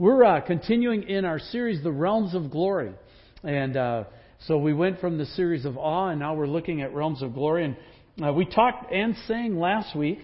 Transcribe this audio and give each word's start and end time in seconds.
We're 0.00 0.22
uh, 0.22 0.40
continuing 0.42 1.08
in 1.08 1.24
our 1.24 1.40
series, 1.40 1.82
The 1.82 1.90
Realms 1.90 2.32
of 2.32 2.52
Glory. 2.52 2.92
And 3.42 3.76
uh, 3.76 4.04
so 4.46 4.56
we 4.56 4.72
went 4.72 5.00
from 5.00 5.18
the 5.18 5.26
series 5.26 5.64
of 5.64 5.76
awe, 5.76 6.10
and 6.10 6.20
now 6.20 6.36
we're 6.36 6.46
looking 6.46 6.82
at 6.82 6.94
Realms 6.94 7.20
of 7.20 7.34
Glory. 7.34 7.64
And 7.64 7.76
uh, 8.24 8.32
we 8.32 8.44
talked 8.44 8.92
and 8.92 9.16
sang 9.26 9.58
last 9.58 9.96
week 9.96 10.20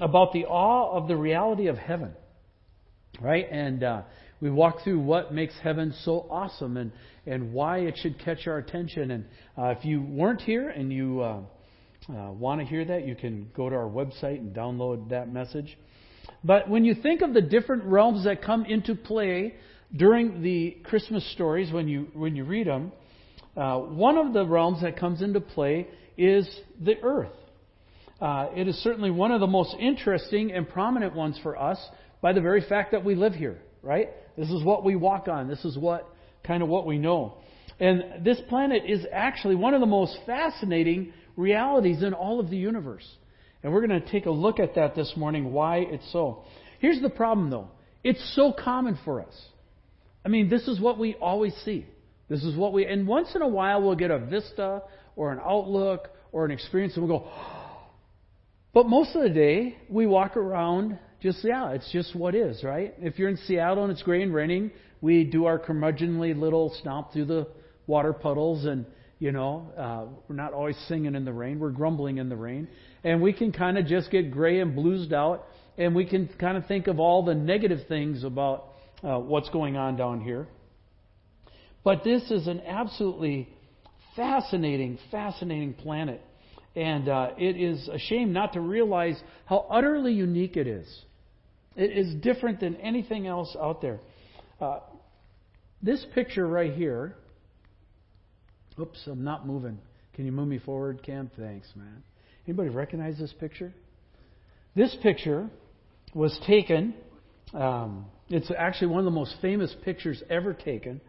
about 0.00 0.32
the 0.32 0.46
awe 0.46 0.96
of 0.96 1.06
the 1.06 1.14
reality 1.14 1.68
of 1.68 1.78
heaven, 1.78 2.14
right? 3.20 3.46
And 3.48 3.84
uh, 3.84 4.02
we 4.40 4.50
walked 4.50 4.82
through 4.82 4.98
what 4.98 5.32
makes 5.32 5.54
heaven 5.62 5.94
so 6.02 6.26
awesome 6.28 6.76
and, 6.76 6.90
and 7.24 7.52
why 7.52 7.78
it 7.78 7.98
should 8.02 8.18
catch 8.18 8.48
our 8.48 8.58
attention. 8.58 9.12
And 9.12 9.24
uh, 9.56 9.66
if 9.66 9.84
you 9.84 10.02
weren't 10.02 10.40
here 10.40 10.68
and 10.68 10.92
you 10.92 11.20
uh, 11.20 11.42
want 12.08 12.60
to 12.60 12.66
hear 12.66 12.84
that, 12.86 13.06
you 13.06 13.14
can 13.14 13.52
go 13.56 13.70
to 13.70 13.76
our 13.76 13.88
website 13.88 14.38
and 14.38 14.52
download 14.52 15.10
that 15.10 15.32
message. 15.32 15.78
But 16.44 16.68
when 16.68 16.84
you 16.84 16.94
think 16.94 17.22
of 17.22 17.34
the 17.34 17.40
different 17.40 17.84
realms 17.84 18.24
that 18.24 18.42
come 18.42 18.64
into 18.64 18.94
play 18.94 19.54
during 19.94 20.42
the 20.42 20.78
Christmas 20.84 21.30
stories, 21.32 21.72
when 21.72 21.88
you, 21.88 22.08
when 22.14 22.34
you 22.34 22.44
read 22.44 22.66
them, 22.66 22.92
uh, 23.56 23.78
one 23.78 24.16
of 24.16 24.32
the 24.32 24.46
realms 24.46 24.82
that 24.82 24.96
comes 24.96 25.22
into 25.22 25.40
play 25.40 25.86
is 26.16 26.48
the 26.80 26.98
earth. 27.02 27.32
Uh, 28.20 28.48
it 28.54 28.68
is 28.68 28.76
certainly 28.76 29.10
one 29.10 29.32
of 29.32 29.40
the 29.40 29.46
most 29.46 29.74
interesting 29.78 30.52
and 30.52 30.68
prominent 30.68 31.14
ones 31.14 31.38
for 31.42 31.60
us 31.60 31.78
by 32.20 32.32
the 32.32 32.40
very 32.40 32.62
fact 32.66 32.92
that 32.92 33.04
we 33.04 33.14
live 33.14 33.34
here, 33.34 33.58
right? 33.82 34.10
This 34.36 34.48
is 34.48 34.64
what 34.64 34.84
we 34.84 34.96
walk 34.96 35.28
on. 35.28 35.48
This 35.48 35.64
is 35.64 35.76
what 35.76 36.08
kind 36.44 36.62
of 36.62 36.68
what 36.68 36.86
we 36.86 36.98
know. 36.98 37.38
And 37.80 38.24
this 38.24 38.40
planet 38.48 38.84
is 38.86 39.04
actually 39.12 39.56
one 39.56 39.74
of 39.74 39.80
the 39.80 39.86
most 39.86 40.16
fascinating 40.24 41.12
realities 41.36 42.02
in 42.02 42.14
all 42.14 42.38
of 42.38 42.48
the 42.48 42.56
universe. 42.56 43.06
And 43.62 43.72
we're 43.72 43.86
going 43.86 44.00
to 44.00 44.10
take 44.10 44.26
a 44.26 44.30
look 44.30 44.58
at 44.58 44.74
that 44.74 44.94
this 44.94 45.12
morning, 45.16 45.52
why 45.52 45.78
it's 45.78 46.10
so. 46.12 46.44
Here's 46.80 47.00
the 47.00 47.10
problem, 47.10 47.50
though 47.50 47.68
it's 48.04 48.34
so 48.34 48.52
common 48.52 48.98
for 49.04 49.20
us. 49.20 49.34
I 50.24 50.28
mean, 50.28 50.48
this 50.48 50.66
is 50.68 50.80
what 50.80 50.98
we 50.98 51.14
always 51.14 51.54
see. 51.64 51.86
This 52.28 52.42
is 52.42 52.56
what 52.56 52.72
we, 52.72 52.86
and 52.86 53.06
once 53.06 53.34
in 53.34 53.42
a 53.42 53.48
while 53.48 53.82
we'll 53.82 53.94
get 53.96 54.10
a 54.10 54.18
vista 54.18 54.82
or 55.16 55.32
an 55.32 55.40
outlook 55.44 56.08
or 56.32 56.44
an 56.44 56.50
experience 56.50 56.96
and 56.96 57.06
we'll 57.06 57.18
go, 57.18 57.30
but 58.74 58.86
most 58.86 59.14
of 59.14 59.22
the 59.22 59.28
day 59.28 59.76
we 59.88 60.06
walk 60.06 60.36
around 60.36 60.98
just, 61.20 61.44
yeah, 61.44 61.70
it's 61.70 61.90
just 61.92 62.16
what 62.16 62.34
is, 62.34 62.64
right? 62.64 62.94
If 62.98 63.18
you're 63.18 63.28
in 63.28 63.36
Seattle 63.36 63.84
and 63.84 63.92
it's 63.92 64.02
gray 64.02 64.22
and 64.22 64.34
raining, 64.34 64.72
we 65.00 65.24
do 65.24 65.44
our 65.44 65.58
curmudgeonly 65.58 66.38
little 66.38 66.74
stomp 66.80 67.12
through 67.12 67.26
the 67.26 67.48
water 67.86 68.12
puddles 68.12 68.64
and, 68.64 68.86
you 69.22 69.30
know, 69.30 69.70
uh, 69.78 70.04
we're 70.26 70.34
not 70.34 70.52
always 70.52 70.76
singing 70.88 71.14
in 71.14 71.24
the 71.24 71.32
rain. 71.32 71.60
We're 71.60 71.70
grumbling 71.70 72.18
in 72.18 72.28
the 72.28 72.36
rain 72.36 72.66
and 73.04 73.22
we 73.22 73.32
can 73.32 73.52
kind 73.52 73.78
of 73.78 73.86
just 73.86 74.10
get 74.10 74.32
gray 74.32 74.58
and 74.58 74.76
bluesed 74.76 75.12
out, 75.12 75.46
and 75.78 75.94
we 75.94 76.04
can 76.04 76.28
kind 76.40 76.56
of 76.56 76.66
think 76.66 76.88
of 76.88 76.98
all 76.98 77.24
the 77.24 77.34
negative 77.34 77.86
things 77.86 78.24
about 78.24 78.66
uh, 79.02 79.18
what's 79.18 79.48
going 79.50 79.76
on 79.76 79.96
down 79.96 80.20
here. 80.20 80.48
But 81.84 82.02
this 82.02 82.30
is 82.32 82.48
an 82.48 82.62
absolutely 82.66 83.48
fascinating, 84.14 84.98
fascinating 85.10 85.74
planet. 85.74 86.20
And 86.74 87.08
uh, 87.08 87.30
it 87.38 87.56
is 87.56 87.88
a 87.88 87.98
shame 87.98 88.32
not 88.32 88.54
to 88.54 88.60
realize 88.60 89.20
how 89.46 89.66
utterly 89.70 90.12
unique 90.12 90.56
it 90.56 90.66
is. 90.66 90.86
It 91.76 91.96
is 91.96 92.14
different 92.22 92.60
than 92.60 92.76
anything 92.76 93.26
else 93.26 93.56
out 93.60 93.82
there. 93.82 94.00
Uh, 94.60 94.80
this 95.82 96.04
picture 96.14 96.46
right 96.46 96.72
here. 96.72 97.16
Oops, 98.80 98.98
I'm 99.06 99.24
not 99.24 99.46
moving. 99.46 99.78
Can 100.14 100.26
you 100.26 100.32
move 100.32 100.48
me 100.48 100.58
forward, 100.58 101.02
Cam? 101.02 101.30
Thanks, 101.36 101.68
man. 101.74 102.02
Anybody 102.46 102.70
recognize 102.70 103.18
this 103.18 103.32
picture? 103.38 103.72
This 104.74 104.96
picture 105.02 105.48
was 106.14 106.38
taken. 106.46 106.94
Um, 107.54 108.06
it's 108.28 108.50
actually 108.56 108.88
one 108.88 109.00
of 109.00 109.04
the 109.04 109.10
most 109.10 109.36
famous 109.40 109.74
pictures 109.84 110.22
ever 110.30 110.54
taken. 110.54 111.00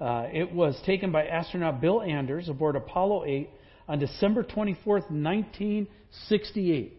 Uh, 0.00 0.26
it 0.32 0.52
was 0.52 0.80
taken 0.86 1.12
by 1.12 1.26
astronaut 1.26 1.80
Bill 1.80 2.00
Anders 2.00 2.48
aboard 2.48 2.76
Apollo 2.76 3.26
8 3.26 3.50
on 3.88 3.98
December 3.98 4.42
24th, 4.42 5.10
1968. 5.10 6.96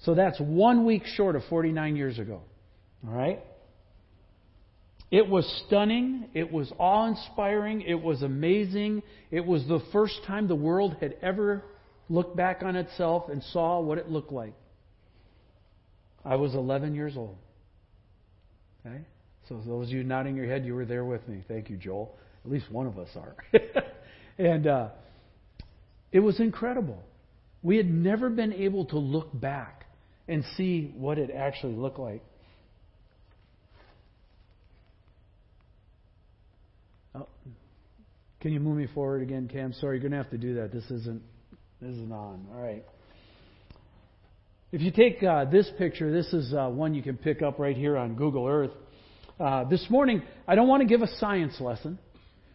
So 0.00 0.14
that's 0.14 0.40
one 0.40 0.86
week 0.86 1.04
short 1.04 1.36
of 1.36 1.42
49 1.50 1.96
years 1.96 2.18
ago. 2.18 2.40
All 3.06 3.14
right? 3.14 3.40
It 5.12 5.28
was 5.28 5.46
stunning. 5.66 6.30
It 6.32 6.50
was 6.50 6.72
awe 6.78 7.06
inspiring. 7.06 7.82
It 7.82 8.00
was 8.00 8.22
amazing. 8.22 9.02
It 9.30 9.44
was 9.44 9.62
the 9.68 9.80
first 9.92 10.18
time 10.26 10.48
the 10.48 10.54
world 10.54 10.96
had 11.00 11.16
ever 11.20 11.62
looked 12.08 12.34
back 12.34 12.62
on 12.62 12.76
itself 12.76 13.28
and 13.28 13.42
saw 13.52 13.78
what 13.78 13.98
it 13.98 14.10
looked 14.10 14.32
like. 14.32 14.54
I 16.24 16.36
was 16.36 16.54
11 16.54 16.94
years 16.94 17.14
old. 17.14 17.36
Okay? 18.86 19.02
So, 19.50 19.60
those 19.66 19.88
of 19.88 19.92
you 19.92 20.02
nodding 20.02 20.34
your 20.34 20.46
head, 20.46 20.64
you 20.64 20.74
were 20.74 20.86
there 20.86 21.04
with 21.04 21.28
me. 21.28 21.44
Thank 21.46 21.68
you, 21.68 21.76
Joel. 21.76 22.16
At 22.46 22.50
least 22.50 22.72
one 22.72 22.86
of 22.86 22.98
us 22.98 23.10
are. 23.14 23.36
and 24.38 24.66
uh, 24.66 24.88
it 26.10 26.20
was 26.20 26.40
incredible. 26.40 27.02
We 27.62 27.76
had 27.76 27.92
never 27.92 28.30
been 28.30 28.54
able 28.54 28.86
to 28.86 28.98
look 28.98 29.38
back 29.38 29.84
and 30.26 30.42
see 30.56 30.94
what 30.96 31.18
it 31.18 31.30
actually 31.30 31.74
looked 31.74 31.98
like. 31.98 32.22
Can 38.42 38.52
you 38.52 38.58
move 38.58 38.76
me 38.76 38.88
forward 38.92 39.22
again, 39.22 39.48
Cam? 39.50 39.72
Sorry, 39.72 39.96
you're 39.96 40.02
going 40.02 40.10
to 40.10 40.16
have 40.18 40.30
to 40.30 40.36
do 40.36 40.56
that. 40.56 40.72
This 40.72 40.84
isn't 40.90 41.22
this 41.80 41.94
is 41.94 42.10
on. 42.10 42.46
All 42.52 42.60
right. 42.60 42.84
If 44.72 44.80
you 44.80 44.90
take 44.90 45.22
uh, 45.22 45.44
this 45.44 45.70
picture, 45.78 46.12
this 46.12 46.32
is 46.32 46.52
uh, 46.52 46.68
one 46.68 46.92
you 46.92 47.02
can 47.02 47.16
pick 47.16 47.40
up 47.40 47.60
right 47.60 47.76
here 47.76 47.96
on 47.96 48.14
Google 48.14 48.48
Earth. 48.48 48.72
Uh, 49.38 49.64
this 49.64 49.86
morning, 49.88 50.22
I 50.48 50.56
don't 50.56 50.66
want 50.66 50.82
to 50.82 50.88
give 50.88 51.02
a 51.02 51.16
science 51.18 51.60
lesson, 51.60 52.00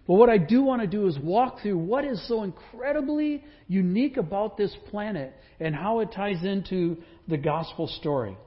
but 0.08 0.16
what 0.16 0.30
I 0.30 0.38
do 0.38 0.62
want 0.62 0.82
to 0.82 0.88
do 0.88 1.08
is 1.08 1.18
walk 1.20 1.62
through 1.62 1.78
what 1.78 2.04
is 2.04 2.26
so 2.28 2.44
incredibly 2.44 3.44
unique 3.70 4.18
about 4.18 4.58
this 4.58 4.76
planet 4.90 5.34
and 5.60 5.74
how 5.74 6.02
it 6.02 6.12
ties 6.14 6.44
into 6.44 6.98
the 7.30 7.38
gospel 7.38 7.88
story. 7.88 8.38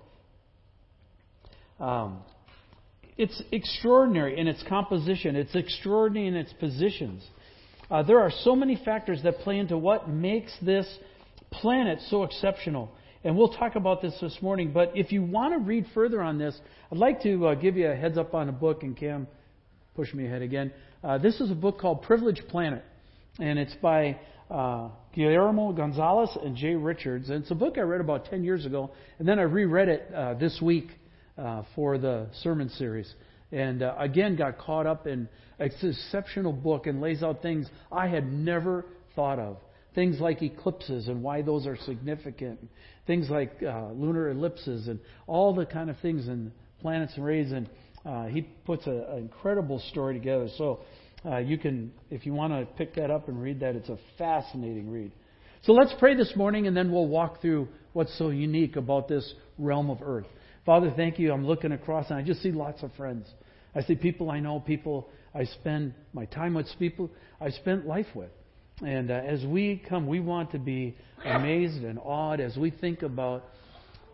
Um, 1.78 2.19
it's 3.21 3.43
extraordinary 3.53 4.39
in 4.41 4.49
its 4.49 4.63
composition, 4.67 5.37
it's 5.37 5.55
extraordinary 5.55 6.27
in 6.27 6.35
its 6.35 6.55
positions. 6.55 7.23
Uh, 7.91 8.03
there 8.03 8.19
are 8.19 8.31
so 8.45 8.57
many 8.57 8.81
factors 8.83 9.23
that 9.25 9.41
play 9.41 9.59
into 9.59 9.77
what 9.77 10.09
makes 10.09 10.51
this 10.63 10.87
planet 11.51 11.99
so 12.09 12.23
exceptional. 12.23 12.91
And 13.23 13.37
we'll 13.37 13.53
talk 13.53 13.77
about 13.77 14.01
this 14.01 14.17
this 14.23 14.39
morning. 14.41 14.73
But 14.73 14.93
if 14.95 15.13
you 15.13 15.23
want 15.23 15.53
to 15.53 15.59
read 15.59 15.85
further 15.93 16.23
on 16.23 16.39
this, 16.39 16.59
I'd 16.91 16.97
like 16.97 17.21
to 17.25 17.49
uh, 17.49 17.55
give 17.57 17.77
you 17.77 17.91
a 17.91 17.95
heads 17.95 18.17
up 18.17 18.33
on 18.33 18.49
a 18.49 18.53
book. 18.53 18.83
And 18.85 18.97
Cam, 18.97 19.27
push 19.95 20.15
me 20.15 20.25
ahead 20.25 20.41
again. 20.41 20.73
Uh, 21.05 21.19
this 21.19 21.43
is 21.43 21.51
a 21.51 21.55
book 21.55 21.79
called 21.79 22.01
Privileged 22.01 22.49
Planet. 22.49 22.83
And 23.39 23.59
it's 23.59 23.75
by 23.83 24.19
uh, 24.51 24.89
Guillermo 25.13 25.73
Gonzalez 25.73 26.31
and 26.43 26.57
Jay 26.57 26.75
Richards. 26.75 27.29
And 27.29 27.43
it's 27.43 27.51
a 27.51 27.55
book 27.55 27.77
I 27.77 27.83
read 27.83 28.01
about 28.01 28.25
10 28.31 28.45
years 28.45 28.65
ago. 28.65 28.93
And 29.19 29.29
then 29.29 29.39
I 29.39 29.43
reread 29.43 29.89
it 29.89 30.11
uh, 30.15 30.35
this 30.35 30.59
week 30.63 30.89
uh, 31.39 31.63
for 31.75 31.99
the 31.99 32.29
sermon 32.43 32.69
series. 32.71 33.13
And 33.53 33.83
uh, 33.83 33.95
again, 33.99 34.37
got 34.37 34.59
caught 34.59 34.87
up 34.87 35.07
in 35.07 35.29
an 35.59 35.71
exceptional 35.83 36.53
book 36.53 36.87
and 36.87 37.01
lays 37.01 37.23
out 37.23 37.43
things 37.43 37.69
I 37.91 38.07
had 38.07 38.33
never 38.33 38.85
thought 39.15 39.39
of. 39.39 39.57
Things 39.95 40.21
like 40.21 40.41
eclipses 40.41 41.09
and 41.09 41.23
why 41.23 41.43
those 41.43 41.67
are 41.67 41.77
significant. 41.85 42.61
Things 43.07 43.29
like 43.29 43.61
uh, 43.63 43.91
lunar 43.91 44.31
ellipses 44.31 44.87
and 44.87 45.01
all 45.27 45.53
the 45.53 45.67
kind 45.67 45.91
of 45.91 45.99
things 45.99 46.29
and 46.29 46.53
planets 46.81 47.13
and 47.17 47.25
rays. 47.25 47.51
And 47.51 47.69
uh, 48.07 48.27
he 48.27 48.43
puts 48.43 48.87
an 48.87 49.05
incredible 49.17 49.83
story 49.91 50.15
together. 50.15 50.49
So 50.57 50.81
uh, 51.25 51.39
you 51.39 51.59
can, 51.59 51.93
if 52.09 52.25
you 52.25 52.33
want 52.33 52.53
to 52.53 52.67
pick 52.77 52.95
that 52.95 53.11
up 53.11 53.29
and 53.29 53.43
read 53.43 53.61
that, 53.61 53.75
it's 53.75 53.89
a 53.89 53.99
fascinating 54.17 54.91
read. 54.91 55.11
So 55.63 55.73
let's 55.73 55.93
pray 55.99 56.15
this 56.15 56.35
morning 56.37 56.69
and 56.69 56.77
then 56.77 56.91
we'll 56.91 57.09
walk 57.09 57.43
through 57.43 57.69
what's 57.93 58.17
so 58.17 58.31
unique 58.31 58.77
about 58.77 59.09
this 59.09 59.35
realm 59.59 59.91
of 59.91 59.99
earth. 60.03 60.27
Father, 60.71 60.93
thank 60.95 61.19
you. 61.19 61.33
I'm 61.33 61.45
looking 61.45 61.73
across 61.73 62.11
and 62.11 62.17
I 62.21 62.23
just 62.23 62.43
see 62.43 62.53
lots 62.53 62.85
of 62.85 62.93
friends. 62.93 63.27
I 63.75 63.83
see 63.83 63.97
people 63.97 64.31
I 64.31 64.39
know, 64.39 64.61
people 64.61 65.09
I 65.34 65.43
spend 65.43 65.95
my 66.13 66.27
time 66.27 66.55
with, 66.55 66.69
people 66.78 67.11
I 67.41 67.51
spent 67.51 67.89
life 67.89 68.07
with. 68.15 68.31
And 68.81 69.11
uh, 69.11 69.15
as 69.15 69.45
we 69.45 69.83
come, 69.89 70.07
we 70.07 70.21
want 70.21 70.53
to 70.53 70.61
be 70.61 70.97
amazed 71.25 71.83
and 71.83 71.99
awed 71.99 72.39
as 72.39 72.57
we 72.57 72.71
think 72.71 73.03
about 73.03 73.47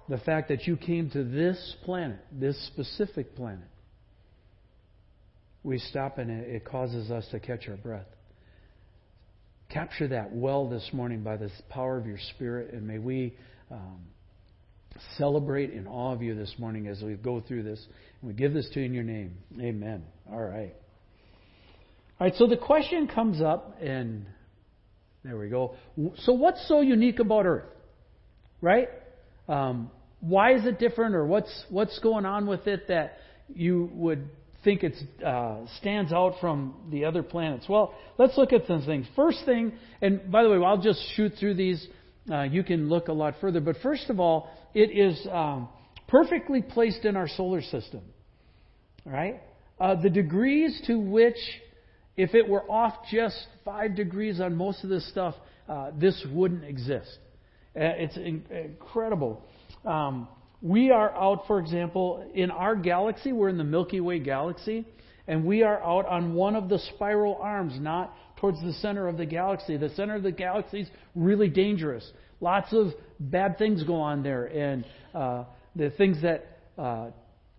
the 0.08 0.17
fact 0.17 0.49
that 0.49 0.67
you 0.67 0.79
came 0.79 1.11
to 1.11 1.25
this 1.25 1.76
planet, 1.85 2.20
this 2.32 2.56
specific 2.69 3.37
planet. 3.37 3.69
We 5.62 5.79
stop 5.79 6.17
and 6.17 6.31
it 6.31 6.64
causes 6.64 7.11
us 7.11 7.26
to 7.32 7.38
catch 7.38 7.69
our 7.69 7.76
breath. 7.76 8.06
Capture 9.69 10.09
that 10.09 10.32
well 10.32 10.70
this 10.70 10.88
morning 10.94 11.23
by 11.23 11.37
the 11.37 11.50
power 11.69 11.99
of 11.99 12.06
your 12.06 12.19
Spirit, 12.35 12.73
and 12.73 12.87
may 12.87 12.99
we 12.99 13.37
um, 13.70 14.06
celebrate 15.16 15.70
in 15.70 15.87
awe 15.87 16.12
of 16.12 16.22
you 16.22 16.34
this 16.34 16.54
morning 16.58 16.87
as 16.87 17.02
we 17.02 17.14
go 17.14 17.40
through 17.40 17.62
this. 17.62 17.84
And 18.20 18.28
we 18.28 18.34
give 18.34 18.52
this 18.52 18.69
to 18.75 18.81
you 18.81 18.87
in 18.87 18.94
your 18.94 19.04
name. 19.04 19.37
Amen. 19.60 20.04
All 20.31 20.43
right. 20.43 20.75
All 22.19 22.26
right, 22.26 22.34
so 22.37 22.46
the 22.46 22.56
question 22.56 23.08
comes 23.08 23.43
up, 23.43 23.76
and 23.82 24.25
there 25.22 25.37
we 25.37 25.50
go. 25.50 25.75
So, 26.20 26.32
what's 26.32 26.66
so 26.66 26.81
unique 26.81 27.19
about 27.19 27.44
Earth? 27.44 27.66
Right? 28.62 28.88
Um, 29.48 29.90
why 30.20 30.54
is 30.54 30.64
it 30.64 30.78
different, 30.78 31.14
or 31.14 31.26
what's 31.26 31.64
what's 31.69 31.99
going 31.99 32.25
on 32.25 32.46
with 32.46 32.66
it 32.66 32.88
that 32.88 33.19
you 33.54 33.90
would 33.92 34.31
think 34.64 34.82
it 34.82 34.94
uh, 35.25 35.66
stands 35.78 36.10
out 36.10 36.37
from 36.40 36.75
the 36.90 37.04
other 37.04 37.22
planets? 37.22 37.66
Well, 37.69 37.94
let's 38.16 38.38
look 38.38 38.54
at 38.54 38.66
some 38.66 38.82
things. 38.87 39.06
First 39.14 39.44
thing, 39.44 39.72
and 40.00 40.32
by 40.32 40.42
the 40.42 40.49
way, 40.49 40.56
I'll 40.64 40.81
just 40.81 41.00
shoot 41.16 41.32
through 41.38 41.54
these. 41.54 41.87
Uh, 42.31 42.43
you 42.43 42.64
can 42.64 42.88
look 42.88 43.08
a 43.08 43.12
lot 43.12 43.34
further. 43.40 43.61
But 43.61 43.76
first 43.82 44.11
of 44.11 44.19
all, 44.19 44.50
it 44.75 44.90
is 44.90 45.26
um, 45.31 45.69
perfectly 46.08 46.62
placed 46.62 47.05
in 47.05 47.17
our 47.17 47.28
solar 47.28 47.62
system. 47.62 48.02
Right? 49.05 49.40
Uh, 49.78 50.00
the 50.00 50.11
degrees 50.11 50.81
to 50.87 50.99
which, 50.99 51.37
if 52.17 52.34
it 52.34 52.49
were 52.49 52.69
off 52.70 52.94
just 53.11 53.37
five 53.64 53.94
degrees 53.94 54.40
on 54.40 54.56
most 54.56 54.82
of 54.82 54.90
this 54.90 55.08
stuff, 55.11 55.34
uh, 55.69 55.90
this 55.99 56.25
wouldn't 56.32 56.64
exist. 56.64 57.19
Uh, 57.76 57.81
it's 57.99 58.17
in- 58.17 58.44
incredible. 58.50 59.43
Um, 59.84 60.28
we 60.62 60.90
are 60.90 61.14
out, 61.14 61.44
for 61.46 61.61
example, 61.61 62.28
in 62.34 62.50
our 62.50 62.75
galaxy, 62.75 63.32
we're 63.32 63.50
in 63.50 63.58
the 63.58 63.64
Milky 63.64 64.00
Way 64.00 64.19
galaxy, 64.19 64.87
and 65.28 65.44
we 65.44 65.62
are 65.62 65.82
out 65.82 66.06
on 66.06 66.34
one 66.34 66.56
of 66.56 66.69
the 66.69 66.78
spiral 66.94 67.38
arms, 67.40 67.78
not 67.78 68.17
towards 68.37 68.61
the 68.62 68.73
center 68.75 69.09
of 69.09 69.17
the 69.17 69.27
galaxy. 69.27 69.77
The 69.77 69.91
center 69.91 70.15
of 70.15 70.23
the 70.23 70.33
galaxy 70.33 70.81
is 70.81 70.88
really 71.15 71.49
dangerous. 71.49 72.09
Lots 72.41 72.73
of 72.73 72.88
bad 73.19 73.59
things 73.59 73.83
go 73.85 73.97
on 73.97 74.23
there, 74.23 74.44
and 74.44 74.85
uh, 75.15 75.44
the 75.75 75.91
things 75.91 76.21
that 76.23 76.59
uh, 76.77 77.09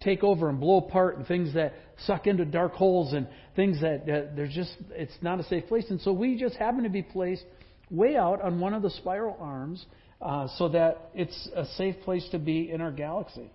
take 0.02 0.24
over 0.24 0.50
and 0.50 0.60
blow 0.60 0.78
apart, 0.78 1.18
and 1.18 1.26
things 1.26 1.54
that 1.56 1.74
suck 2.06 2.28
into 2.28 2.46
dark 2.46 2.74
holes, 2.74 3.14
and 3.14 3.28
things 3.56 3.82
that, 3.82 4.06
that 4.06 4.36
there's 4.36 4.54
just 4.54 4.76
it's 4.92 5.18
not 5.22 5.40
a 5.40 5.44
safe 5.44 5.66
place. 5.68 5.86
And 5.90 6.00
so 6.02 6.14
we 6.14 6.40
just 6.40 6.56
happen 6.56 6.84
to 6.84 6.90
be 6.90 7.02
placed 7.02 7.44
way 7.90 8.16
out 8.16 8.42
on 8.42 8.60
one 8.60 8.74
of 8.74 8.84
the 8.84 8.92
spiral 8.92 9.36
arms, 9.40 9.84
uh, 10.22 10.48
so 10.58 10.70
that 10.70 11.10
it's 11.16 11.50
a 11.56 11.66
safe 11.78 11.96
place 12.04 12.28
to 12.32 12.40
be 12.40 12.70
in 12.72 12.82
our 12.82 12.92
galaxy. 12.92 13.50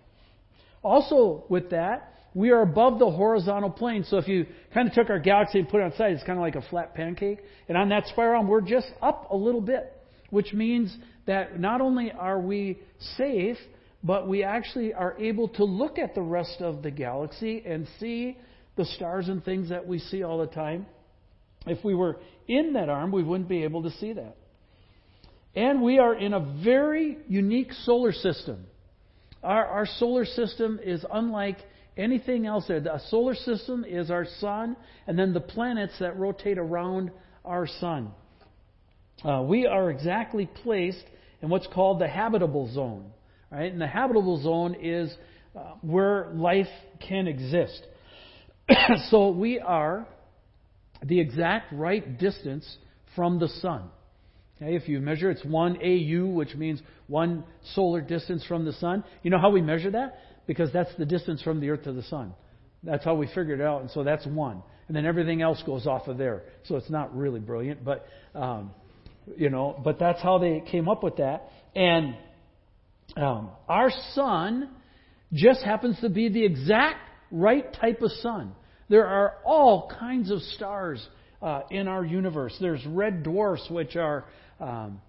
Also, 0.83 1.45
with 1.49 1.71
that, 1.71 2.13
we 2.35 2.51
are 2.51 2.63
above 2.63 2.99
the 2.99 3.11
horizontal 3.11 3.71
plane. 3.71 4.05
So 4.09 4.17
if 4.17 4.27
you 4.27 4.47
kind 4.73 4.89
of 4.89 4.95
took 4.95 5.11
our 5.11 5.19
galaxy 5.19 5.59
and 5.59 5.69
put 5.69 5.81
it 5.81 5.85
on 5.85 6.13
its 6.13 6.25
kind 6.25 6.39
of 6.39 6.43
like 6.43 6.57
a 6.57 6.69
flat 6.69 6.95
pancake. 6.95 7.39
And 7.69 7.77
on 7.77 7.91
that 7.91 8.07
spiral, 8.09 8.41
arm, 8.41 8.49
we're 8.49 8.63
just 8.63 8.89
up 9.03 9.31
a 9.31 9.37
little 9.37 9.61
bit, 9.61 9.93
which 10.31 10.53
means 10.53 10.97
that 11.27 11.61
not 11.61 11.81
only 11.81 12.11
are 12.11 12.41
we 12.41 12.79
safe, 13.17 13.59
but 14.03 14.27
we 14.27 14.43
actually 14.43 14.95
are 14.95 15.17
able 15.21 15.49
to 15.49 15.65
look 15.65 15.99
at 15.99 16.15
the 16.15 16.23
rest 16.23 16.61
of 16.61 16.83
the 16.83 16.91
galaxy 16.91 17.63
and 17.65 17.87
see 18.01 18.37
the 18.77 18.85
stars 18.85 19.29
and 19.29 19.45
things 19.45 19.69
that 19.69 19.87
we 19.87 19.99
see 19.99 20.23
all 20.23 20.39
the 20.39 20.47
time. 20.47 20.87
If 21.67 21.85
we 21.85 21.95
were 21.95 22.19
in 22.49 22.73
that 22.73 22.89
arm, 22.89 23.13
we 23.13 23.23
wouldn't 23.23 23.49
be 23.49 23.65
able 23.65 23.83
to 23.85 23.91
see 23.91 24.15
that. 24.15 24.37
And 25.55 25.83
we 25.83 25.99
are 25.99 26.15
in 26.15 26.33
a 26.33 26.41
very 26.65 27.19
unique 27.29 27.73
solar 27.85 28.13
system. 28.13 28.65
Our, 29.43 29.67
our 29.67 29.87
solar 29.99 30.25
system 30.25 30.81
is 30.83 31.05
unlike 31.13 31.59
anything 31.97 32.47
else 32.47 32.65
there. 32.69 32.81
The 32.81 33.01
solar 33.09 33.35
system 33.35 33.85
is 33.87 34.11
our 34.11 34.27
sun, 34.41 34.77
and 35.07 35.19
then 35.19 35.33
the 35.33 35.41
planets 35.41 35.95
that 36.01 36.19
rotate 36.19 36.59
around 36.59 37.11
our 37.45 37.67
sun. 37.67 38.13
Uh, 39.25 39.43
we 39.43 39.67
are 39.67 39.91
exactly 39.91 40.47
placed 40.63 41.05
in 41.41 41.49
what's 41.49 41.67
called 41.69 42.01
the 42.01 42.09
habitable 42.09 42.73
zone. 42.73 43.11
Right? 43.51 43.71
And 43.71 43.81
the 43.81 43.87
habitable 43.87 44.43
zone 44.43 44.77
is 44.81 45.15
uh, 45.55 45.75
where 45.83 46.31
life 46.35 46.69
can 47.07 47.29
exist. 47.29 47.87
so 49.11 49.31
we 49.31 49.59
are 49.59 50.07
the 51.05 51.21
exact 51.21 51.73
right 51.73 52.19
distance 52.19 52.77
from 53.15 53.39
the 53.39 53.49
sun. 53.49 53.91
Okay, 54.57 54.77
if 54.77 54.89
you 54.89 55.01
measure, 55.01 55.31
it's 55.31 55.45
1 55.45 55.79
AU, 55.83 56.27
which 56.27 56.55
means 56.55 56.81
one 57.09 57.45
solar 57.75 58.01
distance 58.01 58.45
from 58.47 58.65
the 58.65 58.73
sun. 58.75 59.05
You 59.23 59.31
know 59.31 59.39
how 59.39 59.51
we 59.51 59.61
measure 59.61 59.91
that? 59.91 60.19
Because 60.47 60.73
that's 60.73 60.95
the 60.99 61.07
distance 61.07 61.43
from 61.43 61.61
the 61.61 61.71
earth 61.71 61.85
to 61.85 61.93
the 61.93 62.03
sun. 62.05 62.35
That's 62.83 63.05
how 63.05 63.15
we 63.15 63.27
figured 63.27 63.61
it 63.61 63.63
out, 63.63 63.81
and 63.83 63.91
so 63.91 64.03
that's 64.03 64.27
one. 64.27 64.63
And 64.89 64.97
then 64.97 65.07
everything 65.07 65.41
else 65.41 65.63
goes 65.65 65.87
off 65.87 66.09
of 66.09 66.19
there. 66.19 66.43
So 66.65 66.77
it's 66.77 66.91
not 66.91 67.17
really 67.17 67.39
brilliant, 67.39 67.85
but 67.85 68.07
um, 68.35 68.73
you 69.37 69.51
know, 69.51 69.81
but 69.85 69.99
that's 69.99 70.21
how 70.21 70.39
they 70.39 70.63
came 70.71 70.89
up 70.89 71.03
with 71.03 71.17
that. 71.17 71.49
And 71.77 72.17
um, 73.17 73.51
our 73.69 73.91
sun 74.15 74.71
just 75.33 75.63
happens 75.63 75.99
to 76.01 76.09
be 76.09 76.29
the 76.29 76.45
exact 76.45 76.99
right 77.31 77.73
type 77.81 78.03
of 78.03 78.11
sun. 78.13 78.53
There 78.89 79.07
are 79.07 79.37
all 79.45 79.91
kinds 79.99 80.31
of 80.31 80.41
stars 80.41 81.07
uh, 81.41 81.63
in 81.71 81.89
our 81.89 82.05
universe. 82.05 82.55
There's 82.61 82.85
red 82.87 83.23
dwarfs, 83.23 83.67
which 83.71 83.97
are 83.97 84.25
um, 84.61 85.01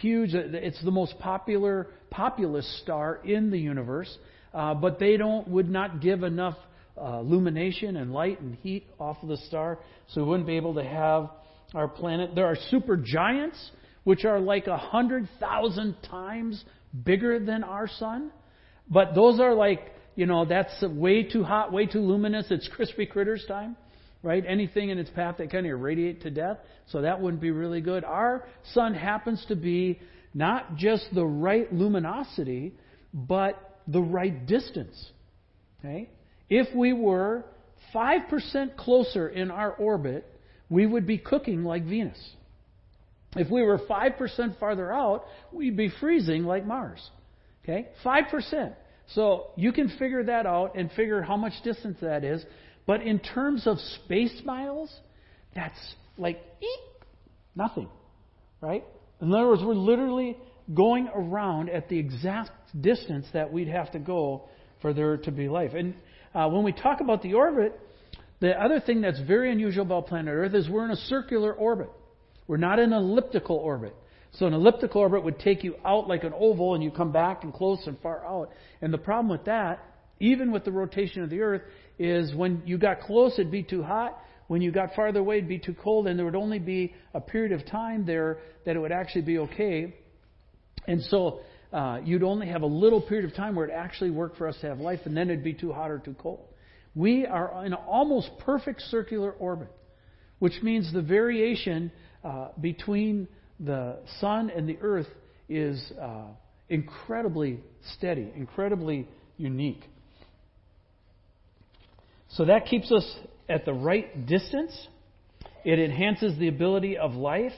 huge. 0.00 0.34
It's 0.34 0.82
the 0.84 0.90
most 0.90 1.18
popular 1.18 1.88
populous 2.10 2.80
star 2.82 3.20
in 3.24 3.50
the 3.50 3.58
universe, 3.58 4.14
uh, 4.52 4.74
but 4.74 4.98
they 4.98 5.16
don't 5.16 5.46
would 5.48 5.68
not 5.70 6.00
give 6.00 6.22
enough 6.22 6.56
uh, 7.00 7.18
illumination 7.20 7.96
and 7.96 8.12
light 8.12 8.40
and 8.40 8.56
heat 8.56 8.86
off 8.98 9.16
of 9.22 9.28
the 9.28 9.36
star, 9.48 9.78
so 10.08 10.22
we 10.22 10.28
wouldn't 10.28 10.46
be 10.46 10.56
able 10.56 10.74
to 10.74 10.84
have 10.84 11.30
our 11.74 11.88
planet. 11.88 12.34
There 12.34 12.46
are 12.46 12.56
super 12.70 12.96
giants, 12.96 13.58
which 14.04 14.24
are 14.24 14.40
like 14.40 14.66
a 14.66 14.76
hundred 14.76 15.28
thousand 15.38 15.96
times 16.02 16.62
bigger 17.04 17.38
than 17.38 17.64
our 17.64 17.88
sun, 17.88 18.32
but 18.88 19.14
those 19.14 19.40
are 19.40 19.54
like 19.54 19.92
you 20.16 20.26
know 20.26 20.44
that's 20.44 20.82
way 20.82 21.22
too 21.22 21.44
hot, 21.44 21.72
way 21.72 21.86
too 21.86 22.00
luminous. 22.00 22.46
It's 22.50 22.68
crispy 22.68 23.06
critters 23.06 23.44
time 23.46 23.76
right? 24.22 24.44
Anything 24.46 24.90
in 24.90 24.98
its 24.98 25.10
path 25.10 25.36
that 25.38 25.50
of 25.66 25.70
irradiate 25.70 26.22
to 26.22 26.30
death. 26.30 26.58
So 26.88 27.02
that 27.02 27.20
wouldn't 27.20 27.40
be 27.40 27.50
really 27.50 27.80
good. 27.80 28.04
Our 28.04 28.44
sun 28.74 28.94
happens 28.94 29.44
to 29.48 29.56
be 29.56 30.00
not 30.34 30.76
just 30.76 31.06
the 31.14 31.24
right 31.24 31.72
luminosity, 31.72 32.74
but 33.12 33.69
the 33.90 34.00
right 34.00 34.46
distance. 34.46 35.10
Okay? 35.78 36.08
If 36.48 36.74
we 36.74 36.92
were 36.92 37.44
5% 37.94 38.76
closer 38.76 39.28
in 39.28 39.50
our 39.50 39.72
orbit, 39.72 40.26
we 40.68 40.86
would 40.86 41.06
be 41.06 41.18
cooking 41.18 41.64
like 41.64 41.84
Venus. 41.84 42.18
If 43.36 43.50
we 43.50 43.62
were 43.62 43.78
5% 43.78 44.58
farther 44.58 44.92
out, 44.92 45.24
we'd 45.52 45.76
be 45.76 45.90
freezing 46.00 46.44
like 46.44 46.66
Mars. 46.66 47.00
Okay? 47.64 47.88
5%. 48.04 48.74
So 49.14 49.50
you 49.56 49.72
can 49.72 49.88
figure 49.98 50.24
that 50.24 50.46
out 50.46 50.76
and 50.76 50.90
figure 50.92 51.22
how 51.22 51.36
much 51.36 51.52
distance 51.64 51.98
that 52.00 52.24
is. 52.24 52.44
But 52.86 53.02
in 53.02 53.18
terms 53.18 53.66
of 53.66 53.78
space 53.78 54.40
miles, 54.44 54.92
that's 55.54 55.78
like 56.16 56.40
eek, 56.60 57.04
nothing, 57.54 57.88
right? 58.60 58.84
In 59.20 59.32
other 59.32 59.48
words, 59.48 59.62
we're 59.64 59.74
literally 59.74 60.36
going 60.72 61.08
around 61.14 61.68
at 61.68 61.88
the 61.88 61.98
exact 61.98 62.50
distance 62.80 63.26
that 63.32 63.52
we'd 63.52 63.68
have 63.68 63.90
to 63.92 63.98
go 63.98 64.48
for 64.80 64.92
there 64.92 65.16
to 65.16 65.30
be 65.30 65.48
life. 65.48 65.72
And 65.74 65.94
uh, 66.34 66.48
when 66.48 66.62
we 66.62 66.72
talk 66.72 67.00
about 67.00 67.22
the 67.22 67.34
orbit, 67.34 67.78
the 68.40 68.52
other 68.52 68.80
thing 68.80 69.00
that's 69.00 69.20
very 69.20 69.52
unusual 69.52 69.84
about 69.84 70.06
planet 70.06 70.32
Earth 70.32 70.54
is 70.54 70.68
we're 70.68 70.84
in 70.84 70.90
a 70.90 70.96
circular 70.96 71.52
orbit. 71.52 71.90
We're 72.46 72.56
not 72.56 72.78
in 72.78 72.92
an 72.92 73.02
elliptical 73.02 73.56
orbit. 73.56 73.94
So 74.32 74.46
an 74.46 74.54
elliptical 74.54 75.00
orbit 75.00 75.24
would 75.24 75.40
take 75.40 75.64
you 75.64 75.74
out 75.84 76.08
like 76.08 76.24
an 76.24 76.32
oval 76.34 76.74
and 76.74 76.82
you 76.82 76.90
come 76.90 77.12
back 77.12 77.42
and 77.44 77.52
close 77.52 77.82
and 77.86 77.98
far 78.00 78.24
out. 78.24 78.50
And 78.80 78.92
the 78.92 78.98
problem 78.98 79.28
with 79.28 79.44
that, 79.46 79.84
even 80.20 80.52
with 80.52 80.64
the 80.64 80.72
rotation 80.72 81.22
of 81.22 81.30
the 81.30 81.40
Earth, 81.40 81.62
is 81.98 82.34
when 82.34 82.62
you 82.64 82.78
got 82.78 83.00
close, 83.00 83.34
it'd 83.34 83.50
be 83.50 83.62
too 83.62 83.82
hot. 83.82 84.18
When 84.46 84.62
you 84.62 84.72
got 84.72 84.94
farther 84.94 85.20
away, 85.20 85.38
it'd 85.38 85.48
be 85.48 85.58
too 85.58 85.74
cold, 85.74 86.06
and 86.06 86.18
there 86.18 86.26
would 86.26 86.34
only 86.34 86.58
be 86.58 86.94
a 87.14 87.20
period 87.20 87.52
of 87.52 87.66
time 87.66 88.04
there 88.04 88.38
that 88.64 88.74
it 88.74 88.78
would 88.78 88.92
actually 88.92 89.22
be 89.22 89.38
okay. 89.38 89.94
And 90.86 91.02
so 91.04 91.40
uh, 91.72 92.00
you'd 92.04 92.22
only 92.22 92.48
have 92.48 92.62
a 92.62 92.66
little 92.66 93.00
period 93.00 93.28
of 93.28 93.36
time 93.36 93.54
where 93.54 93.66
it 93.66 93.72
actually 93.72 94.10
worked 94.10 94.36
for 94.36 94.48
us 94.48 94.56
to 94.60 94.68
have 94.68 94.78
life, 94.78 95.00
and 95.04 95.16
then 95.16 95.30
it'd 95.30 95.44
be 95.44 95.54
too 95.54 95.72
hot 95.72 95.90
or 95.90 95.98
too 95.98 96.14
cold. 96.18 96.40
We 96.94 97.26
are 97.26 97.64
in 97.64 97.72
an 97.72 97.78
almost 97.86 98.30
perfect 98.40 98.82
circular 98.82 99.30
orbit, 99.32 99.70
which 100.40 100.54
means 100.62 100.92
the 100.92 101.02
variation 101.02 101.92
uh, 102.24 102.48
between 102.60 103.28
the 103.60 103.98
sun 104.20 104.50
and 104.50 104.68
the 104.68 104.78
earth 104.80 105.06
is 105.48 105.92
uh, 106.00 106.24
incredibly 106.68 107.60
steady, 107.96 108.32
incredibly 108.34 109.06
unique. 109.36 109.84
So 112.30 112.44
that 112.46 112.66
keeps 112.66 112.90
us 112.90 113.18
at 113.48 113.64
the 113.64 113.72
right 113.72 114.26
distance. 114.26 114.72
It 115.64 115.78
enhances 115.78 116.38
the 116.38 116.48
ability 116.48 116.96
of 116.96 117.14
life 117.14 117.52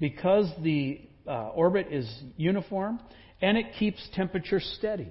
because 0.00 0.50
the 0.62 1.00
uh, 1.26 1.48
orbit 1.48 1.88
is 1.90 2.08
uniform, 2.36 3.00
and 3.40 3.58
it 3.58 3.66
keeps 3.78 4.08
temperature 4.14 4.60
steady 4.60 5.10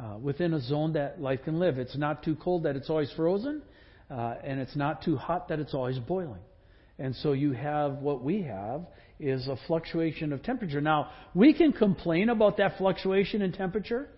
uh, 0.00 0.16
within 0.20 0.54
a 0.54 0.60
zone 0.60 0.92
that 0.94 1.20
life 1.20 1.40
can 1.44 1.58
live. 1.58 1.78
It's 1.78 1.96
not 1.96 2.22
too 2.22 2.36
cold 2.36 2.64
that 2.64 2.76
it's 2.76 2.90
always 2.90 3.12
frozen, 3.16 3.62
uh, 4.10 4.34
and 4.42 4.60
it's 4.60 4.76
not 4.76 5.02
too 5.02 5.16
hot 5.16 5.48
that 5.48 5.60
it's 5.60 5.74
always 5.74 5.98
boiling. 5.98 6.42
And 6.98 7.14
so 7.16 7.32
you 7.32 7.52
have 7.52 7.94
what 7.94 8.22
we 8.22 8.42
have 8.42 8.82
is 9.18 9.48
a 9.48 9.56
fluctuation 9.66 10.32
of 10.32 10.42
temperature. 10.42 10.80
Now, 10.80 11.10
we 11.34 11.52
can 11.52 11.72
complain 11.72 12.28
about 12.28 12.56
that 12.58 12.78
fluctuation 12.78 13.42
in 13.42 13.52
temperature, 13.52 14.08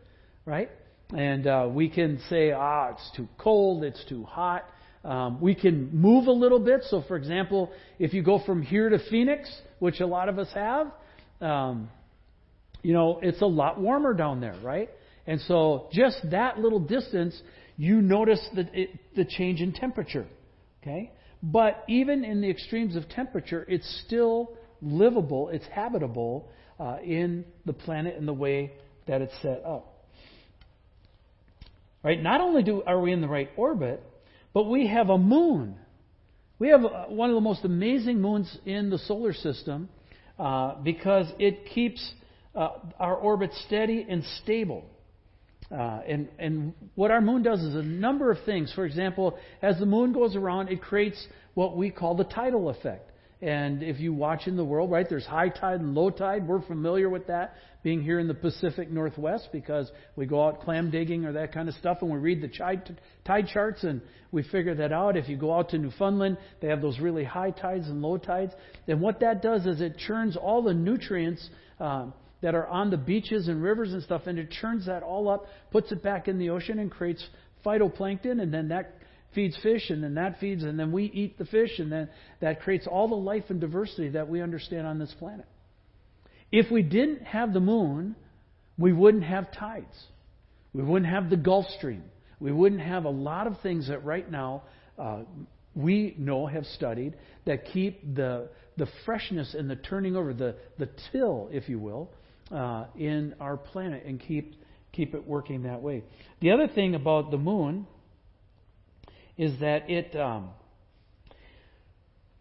right? 0.45 0.71
And 1.15 1.47
uh, 1.47 1.69
we 1.71 1.89
can 1.89 2.21
say, 2.29 2.53
ah, 2.53 2.91
it's 2.91 3.11
too 3.17 3.29
cold, 3.39 3.85
it's 3.85 4.05
too 4.09 4.25
hot. 4.25 4.65
Um, 5.05 5.41
we 5.41 5.55
can 5.55 5.91
move 5.97 6.27
a 6.27 6.33
little 6.33 6.59
bit. 6.59 6.81
So, 6.89 7.03
for 7.07 7.17
example, 7.17 7.71
if 7.99 8.13
you 8.13 8.23
go 8.23 8.41
from 8.45 8.61
here 8.61 8.89
to 8.89 8.99
Phoenix, 9.09 9.49
which 9.79 10.01
a 10.01 10.07
lot 10.07 10.29
of 10.29 10.39
us 10.39 10.49
have, 10.55 10.93
um, 11.41 11.91
you 12.83 12.93
know, 12.93 13.19
it's 13.23 13.43
a 13.43 13.47
lot 13.47 13.81
warmer 13.81 14.15
down 14.15 14.41
there, 14.41 14.57
right? 14.63 14.91
And 15.27 15.41
so, 15.43 15.89
just 15.93 16.19
that 16.31 16.59
little 16.59 16.79
distance, 16.79 17.41
you 17.77 18.01
notice 18.01 18.41
the, 18.55 18.69
it, 18.73 18.91
the 19.17 19.25
change 19.25 19.61
in 19.61 19.73
temperature. 19.73 20.27
Okay? 20.83 21.11
But 21.43 21.85
even 21.89 22.25
in 22.25 22.41
the 22.41 22.49
extremes 22.49 22.97
of 22.97 23.09
temperature, 23.09 23.65
it's 23.69 24.03
still 24.07 24.57
livable, 24.81 25.49
it's 25.49 25.67
habitable 25.67 26.49
uh, 26.79 26.99
in 27.05 27.45
the 27.65 27.73
planet 27.73 28.17
in 28.17 28.27
the 28.27 28.33
way 28.33 28.73
that 29.07 29.21
it's 29.21 29.35
set 29.43 29.63
up. 29.65 30.05
Right? 32.03 32.23
Not 32.23 32.41
only 32.41 32.63
do 32.63 32.83
are 32.85 33.01
we 33.01 33.13
in 33.13 33.21
the 33.21 33.29
right 33.29 33.51
orbit, 33.57 34.03
but 34.55 34.65
we 34.65 34.87
have 34.87 35.11
a 35.11 35.19
moon. 35.19 35.77
We 36.59 36.69
have 36.69 36.85
uh, 36.85 37.05
one 37.07 37.29
of 37.31 37.35
the 37.35 37.41
most 37.41 37.65
amazing 37.65 38.21
moons 38.21 38.57
in 38.65 38.89
the 38.89 38.99
solar 38.99 39.35
system 39.35 39.89
uh, 40.39 40.77
because 40.83 41.27
it 41.39 41.67
keeps 41.67 42.13
uh, 42.55 42.71
our 42.99 43.15
orbit 43.15 43.51
steady 43.67 44.07
and 44.09 44.25
stable. 44.43 44.85
Uh, 45.71 46.01
and, 46.09 46.29
and 46.39 46.73
what 46.95 47.11
our 47.11 47.21
moon 47.21 47.43
does 47.43 47.61
is 47.61 47.75
a 47.75 47.83
number 47.83 48.31
of 48.31 48.39
things. 48.45 48.73
For 48.73 48.87
example, 48.87 49.39
as 49.61 49.79
the 49.79 49.87
moon 49.87 50.13
goes 50.13 50.37
around, 50.37 50.69
it 50.69 50.81
creates 50.81 51.27
what 51.55 51.77
we 51.77 51.91
call 51.91 52.15
the 52.17 52.25
tidal 52.25 52.71
effect. 52.71 53.11
And 53.43 53.83
if 53.83 54.01
you 54.01 54.15
watch 54.15 54.47
in 54.47 54.57
the 54.57 54.65
world, 54.65 54.91
right, 54.91 55.07
there's 55.09 55.27
high 55.27 55.51
tide 55.51 55.81
and 55.81 55.95
low 55.95 56.09
tide. 56.09 56.49
We're 56.49 56.63
familiar 56.63 57.11
with 57.11 57.27
that 57.27 57.55
being 57.83 58.03
here 58.03 58.19
in 58.19 58.29
the 58.29 58.35
Pacific 58.35 58.91
Northwest 58.91 59.51
because 59.53 59.91
we 60.17 60.25
go 60.25 60.47
out 60.47 60.63
clam 60.63 60.91
digging 60.91 61.27
or 61.27 61.33
that 61.35 61.53
kind 61.53 61.69
of 61.69 61.75
stuff 61.75 61.99
and 62.01 62.11
we 62.11 62.19
read 62.19 62.41
the 62.41 62.49
tide, 62.49 63.47
charts 63.49 63.85
and 63.85 64.01
we 64.33 64.43
figure 64.43 64.75
that 64.77 64.91
out. 64.91 65.19
If 65.19 65.29
you 65.29 65.37
go 65.37 65.53
out 65.53 65.69
to 65.71 65.79
Newfoundland, 65.79 66.39
they 66.63 66.69
have 66.69 66.81
those 66.81 66.99
really 66.99 67.25
high 67.25 67.51
tides 67.51 67.89
and 67.89 68.01
low 68.01 68.17
tides. 68.17 68.55
And 68.89 69.03
what 69.03 69.21
that 69.21 69.43
does 69.43 69.67
is 69.67 69.83
it 69.83 69.99
churns 69.99 70.37
all 70.37 70.63
the 70.63 70.75
nutrients. 70.75 71.49
Um, 71.79 72.15
that 72.43 72.55
are 72.55 72.67
on 72.67 72.91
the 72.91 72.97
beaches 72.99 73.49
and 73.49 73.63
rivers 73.63 73.95
and 73.95 74.03
stuff, 74.03 74.27
and 74.27 74.39
it 74.39 74.51
churns 74.51 74.87
that 74.87 75.03
all 75.03 75.29
up, 75.29 75.47
puts 75.71 75.91
it 75.91 76.03
back 76.03 76.29
in 76.29 76.39
the 76.39 76.51
ocean, 76.51 76.79
and 76.79 76.91
creates 76.91 77.27
phytoplankton, 77.65 78.41
and 78.41 78.53
then 78.53 78.69
that 78.69 78.96
feeds 79.37 79.57
fish, 79.63 79.91
and 79.91 80.03
then 80.03 80.15
that 80.15 80.41
feeds, 80.41 80.65
and 80.65 80.77
then 80.77 80.91
we 80.91 81.05
eat 81.05 81.39
the 81.39 81.45
fish, 81.45 81.79
and 81.79 81.93
then 81.93 82.09
that 82.41 82.63
creates 82.63 82.89
all 82.89 83.07
the 83.07 83.15
life 83.15 83.45
and 83.51 83.61
diversity 83.61 84.09
that 84.09 84.29
we 84.29 84.43
understand 84.43 84.85
on 84.85 84.99
this 84.99 85.15
planet. 85.21 85.47
If 86.51 86.73
we 86.73 86.83
didn't 86.83 87.23
have 87.23 87.53
the 87.53 87.61
moon, 87.61 88.17
we 88.77 88.93
wouldn't 88.93 89.23
have 89.23 89.53
tides. 89.53 89.97
We 90.73 90.83
wouldn't 90.83 91.11
have 91.11 91.31
the 91.31 91.37
Gulf 91.37 91.67
Stream. 91.79 92.03
We 92.41 92.51
wouldn't 92.51 92.83
have 92.83 93.05
a 93.05 93.11
lot 93.11 93.47
of 93.47 93.61
things 93.61 93.89
that 93.89 94.05
right 94.05 94.29
now 94.29 94.65
uh, 94.99 95.21
we 95.75 96.15
know, 96.19 96.47
have 96.47 96.65
studied, 96.65 97.15
that 97.45 97.67
keep 97.67 98.15
the, 98.15 98.49
the 98.77 98.89
freshness 99.05 99.55
and 99.57 99.71
the 99.71 99.77
turning 99.77 100.17
over, 100.17 100.33
the, 100.33 100.57
the 100.79 100.89
till, 101.13 101.49
if 101.53 101.69
you 101.69 101.79
will, 101.79 102.11
uh, 102.51 102.87
in 102.97 103.35
our 103.41 103.57
planet 103.57 104.05
and 104.07 104.19
keep, 104.21 104.55
keep 104.93 105.15
it 105.15 105.27
working 105.27 105.65
that 105.65 105.83
way. 105.83 106.03
The 106.41 106.53
other 106.53 106.69
thing 106.69 106.95
about 106.95 107.31
the 107.31 107.39
moon 107.39 107.87
is 109.37 109.59
that 109.61 109.91
it, 109.91 110.17
um, 110.17 110.51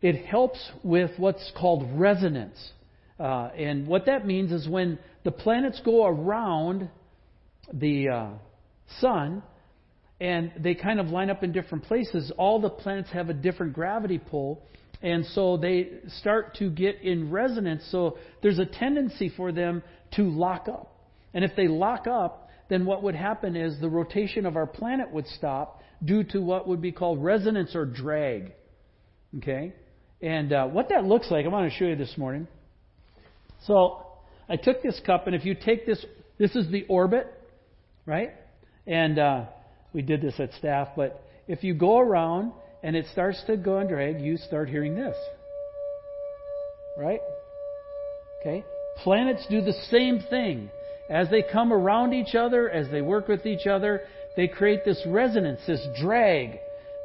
it 0.01 0.25
helps 0.25 0.59
with 0.83 1.11
what's 1.17 1.51
called 1.57 1.99
resonance. 1.99 2.57
Uh, 3.19 3.49
and 3.57 3.87
what 3.87 4.05
that 4.05 4.25
means 4.25 4.51
is 4.51 4.67
when 4.67 4.99
the 5.23 5.31
planets 5.31 5.81
go 5.83 6.05
around 6.05 6.89
the 7.73 8.09
uh, 8.09 8.29
sun 8.99 9.41
and 10.19 10.51
they 10.59 10.75
kind 10.75 10.99
of 10.99 11.07
line 11.07 11.29
up 11.29 11.43
in 11.43 11.51
different 11.51 11.83
places, 11.85 12.31
all 12.37 12.61
the 12.61 12.69
planets 12.69 13.09
have 13.11 13.29
a 13.29 13.33
different 13.33 13.73
gravity 13.73 14.17
pull. 14.17 14.63
And 15.01 15.25
so 15.27 15.57
they 15.57 15.89
start 16.19 16.55
to 16.55 16.69
get 16.69 17.01
in 17.01 17.29
resonance. 17.29 17.83
So 17.91 18.17
there's 18.41 18.59
a 18.59 18.65
tendency 18.65 19.31
for 19.35 19.51
them 19.51 19.83
to 20.15 20.23
lock 20.23 20.67
up. 20.69 20.95
And 21.33 21.43
if 21.43 21.51
they 21.55 21.67
lock 21.67 22.07
up, 22.07 22.49
then 22.69 22.85
what 22.85 23.03
would 23.03 23.15
happen 23.15 23.55
is 23.55 23.79
the 23.79 23.89
rotation 23.89 24.45
of 24.45 24.55
our 24.55 24.65
planet 24.65 25.11
would 25.11 25.27
stop 25.27 25.81
due 26.03 26.23
to 26.23 26.39
what 26.39 26.67
would 26.67 26.81
be 26.81 26.91
called 26.91 27.23
resonance 27.23 27.75
or 27.75 27.85
drag. 27.85 28.53
Okay? 29.37 29.73
And 30.21 30.53
uh, 30.53 30.67
what 30.67 30.89
that 30.89 31.03
looks 31.05 31.29
like, 31.29 31.45
I 31.45 31.49
want 31.49 31.71
to 31.71 31.77
show 31.77 31.85
you 31.85 31.95
this 31.95 32.17
morning. 32.17 32.47
So 33.65 34.05
I 34.47 34.55
took 34.55 34.81
this 34.81 34.99
cup, 35.05 35.27
and 35.27 35.35
if 35.35 35.45
you 35.45 35.55
take 35.55 35.85
this, 35.85 36.03
this 36.37 36.55
is 36.55 36.69
the 36.71 36.85
orbit, 36.87 37.27
right? 38.05 38.31
And 38.87 39.17
uh, 39.17 39.45
we 39.93 40.01
did 40.01 40.21
this 40.21 40.39
at 40.39 40.53
staff, 40.53 40.89
but 40.95 41.23
if 41.47 41.63
you 41.63 41.73
go 41.73 41.99
around 41.99 42.53
and 42.83 42.95
it 42.95 43.05
starts 43.11 43.41
to 43.47 43.57
go 43.57 43.77
and 43.77 43.89
drag, 43.89 44.21
you 44.21 44.37
start 44.37 44.69
hearing 44.69 44.95
this. 44.95 45.15
Right? 46.97 47.19
Okay? 48.41 48.63
Planets 49.03 49.45
do 49.49 49.61
the 49.61 49.73
same 49.89 50.21
thing. 50.29 50.69
As 51.09 51.29
they 51.29 51.43
come 51.43 51.71
around 51.73 52.13
each 52.13 52.35
other, 52.35 52.69
as 52.69 52.89
they 52.89 53.01
work 53.01 53.27
with 53.27 53.45
each 53.45 53.67
other, 53.67 54.01
they 54.35 54.47
create 54.47 54.83
this 54.85 55.01
resonance, 55.07 55.61
this 55.67 55.85
drag 56.01 56.59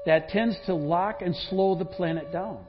that 0.06 0.28
tends 0.28 0.56
to 0.66 0.74
lock 0.74 1.22
and 1.22 1.34
slow 1.48 1.76
the 1.76 1.84
planet 1.84 2.32
down. 2.32 2.64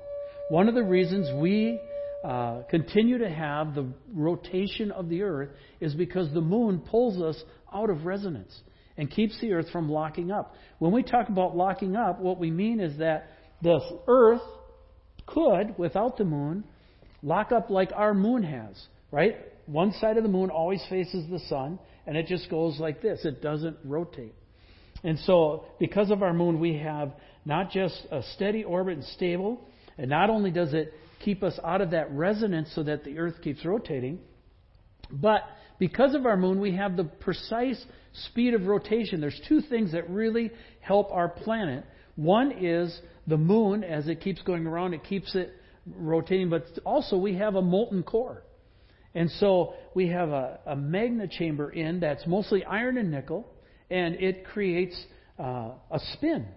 One 0.50 0.68
of 0.68 0.75
the 0.75 0.84
reasons 0.84 1.30
we 1.41 1.80
uh, 2.24 2.63
continue 2.70 3.18
to 3.20 3.30
have 3.30 3.74
the 3.74 3.88
rotation 4.13 4.91
of 4.91 5.10
the 5.10 5.24
Earth 5.24 5.50
is 5.80 5.94
because 5.94 6.32
the 6.34 6.41
moon 6.41 6.80
pulls 6.80 7.22
us 7.22 7.41
out 7.74 7.89
of 7.89 8.06
resonance 8.06 8.53
and 8.98 9.10
keeps 9.10 9.39
the 9.39 9.53
Earth 9.53 9.70
from 9.72 9.89
locking 9.89 10.32
up. 10.32 10.56
When 10.80 10.91
we 10.91 11.03
talk 11.03 11.30
about 11.30 11.56
locking 11.56 11.96
up, 11.96 12.20
what 12.20 12.38
we 12.38 12.51
mean 12.51 12.80
is 12.80 12.98
that 13.00 13.30
the 13.62 13.80
Earth 14.08 14.41
could, 15.25 15.77
without 15.77 16.18
the 16.18 16.25
moon, 16.25 16.65
lock 17.24 17.51
up 17.51 17.70
like 17.70 17.91
our 17.96 18.13
moon 18.13 18.44
has 18.44 18.88
right? 19.12 19.36
One 19.65 19.91
side 19.94 20.18
of 20.18 20.24
the 20.24 20.30
moon 20.30 20.50
always 20.50 20.84
faces 20.89 21.30
the 21.30 21.39
sun, 21.48 21.77
and 22.08 22.18
it 22.18 22.27
just 22.27 22.50
goes 22.50 22.80
like 22.80 23.01
this. 23.01 23.24
It 23.25 23.41
doesn't 23.41 23.77
rotate. 23.84 24.34
And 25.03 25.17
so, 25.20 25.65
because 25.79 26.12
of 26.12 26.22
our 26.22 26.34
moon, 26.34 26.60
we 26.60 26.77
have 26.77 27.13
not 27.46 27.72
just 27.72 28.05
a 28.12 28.22
steady 28.36 28.63
orbit 28.63 28.98
and 28.98 29.05
stable, 29.05 29.62
and 29.98 30.10
not 30.10 30.29
only 30.29 30.51
does 30.51 30.74
it 30.74 30.93
keep 31.24 31.43
us 31.43 31.60
out 31.63 31.81
of 31.81 31.91
that 31.91 32.12
resonance 32.12 32.72
so 32.75 32.84
that 32.84 33.03
the 33.03 33.17
Earth 33.17 33.41
keeps 33.41 33.65
rotating, 33.65 34.20
but 35.12 35.41
because 35.79 36.13
of 36.13 36.25
our 36.25 36.38
moon, 36.38 36.62
we 36.62 36.75
have 36.75 36.96
the 36.96 37.03
precise 37.03 37.84
speed 38.13 38.53
of 38.53 38.67
rotation. 38.67 39.20
There's 39.20 39.39
two 39.48 39.62
things 39.62 39.93
that 39.93 40.10
really 40.10 40.51
help 40.79 41.12
our 41.12 41.29
planet. 41.29 41.84
One 42.15 42.51
is 42.51 42.98
the 43.27 43.38
moon, 43.38 43.84
as 43.84 44.08
it 44.08 44.22
keeps 44.22 44.41
going 44.43 44.67
around, 44.67 44.93
it 44.93 45.03
keeps 45.03 45.34
it 45.36 45.53
rotating, 45.88 46.50
but 46.50 46.65
also 46.86 47.17
we 47.17 47.36
have 47.36 47.55
a 47.55 47.62
molten 47.62 48.03
core. 48.03 48.43
And 49.13 49.29
so 49.31 49.74
we 49.93 50.10
have 50.10 50.29
a, 50.29 50.60
a 50.65 50.75
magnet 50.75 51.31
chamber 51.31 51.70
in 51.70 52.00
that's 52.00 52.25
mostly 52.27 52.63
iron 52.63 52.98
and 52.98 53.12
nickel, 53.12 53.48
and 53.91 54.15
it 54.15 54.45
creates 54.45 55.00
uh, 55.39 55.71
a 55.91 56.00
spin 56.13 56.48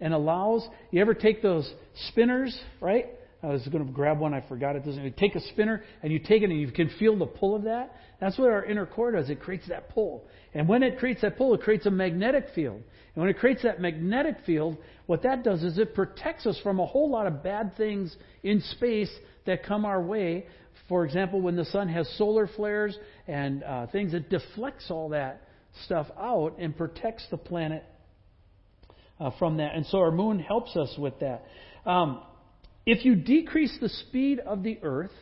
and 0.00 0.12
allows. 0.12 0.66
You 0.90 1.00
ever 1.00 1.14
take 1.14 1.42
those 1.42 1.72
spinners, 2.08 2.58
right? 2.80 3.06
I 3.42 3.48
was 3.48 3.66
going 3.68 3.84
to 3.84 3.92
grab 3.92 4.20
one, 4.20 4.34
I 4.34 4.44
forgot 4.48 4.76
it. 4.76 4.84
Doesn't. 4.84 5.02
You 5.02 5.12
take 5.16 5.34
a 5.34 5.40
spinner 5.48 5.82
and 6.02 6.12
you 6.12 6.18
take 6.18 6.42
it 6.42 6.50
and 6.50 6.60
you 6.60 6.70
can 6.70 6.90
feel 6.98 7.16
the 7.18 7.26
pull 7.26 7.56
of 7.56 7.64
that. 7.64 7.96
That's 8.20 8.38
what 8.38 8.50
our 8.50 8.64
inner 8.64 8.86
core 8.86 9.12
does. 9.12 9.30
It 9.30 9.40
creates 9.40 9.68
that 9.68 9.88
pull, 9.90 10.24
and 10.54 10.68
when 10.68 10.82
it 10.82 10.98
creates 10.98 11.22
that 11.22 11.36
pull, 11.36 11.54
it 11.54 11.62
creates 11.62 11.86
a 11.86 11.90
magnetic 11.90 12.46
field. 12.54 12.82
And 13.14 13.22
when 13.22 13.28
it 13.28 13.38
creates 13.38 13.62
that 13.64 13.80
magnetic 13.80 14.36
field, 14.46 14.78
what 15.06 15.22
that 15.24 15.42
does 15.42 15.62
is 15.64 15.76
it 15.76 15.94
protects 15.94 16.46
us 16.46 16.58
from 16.62 16.80
a 16.80 16.86
whole 16.86 17.10
lot 17.10 17.26
of 17.26 17.42
bad 17.42 17.76
things 17.76 18.16
in 18.42 18.60
space 18.60 19.10
that 19.44 19.64
come 19.64 19.84
our 19.84 20.00
way 20.00 20.46
for 20.88 21.04
example, 21.04 21.40
when 21.40 21.56
the 21.56 21.64
sun 21.66 21.88
has 21.88 22.08
solar 22.18 22.46
flares 22.46 22.98
and 23.26 23.62
uh, 23.62 23.86
things, 23.86 24.14
it 24.14 24.28
deflects 24.28 24.90
all 24.90 25.10
that 25.10 25.42
stuff 25.84 26.06
out 26.18 26.56
and 26.58 26.76
protects 26.76 27.26
the 27.30 27.36
planet 27.36 27.84
uh, 29.18 29.30
from 29.38 29.58
that. 29.58 29.74
And 29.74 29.86
so 29.86 29.98
our 29.98 30.10
moon 30.10 30.38
helps 30.38 30.76
us 30.76 30.94
with 30.98 31.14
that. 31.20 31.44
Um, 31.86 32.22
if 32.84 33.04
you 33.04 33.14
decrease 33.14 33.76
the 33.80 33.88
speed 33.88 34.40
of 34.40 34.62
the 34.62 34.78
Earth, 34.82 35.12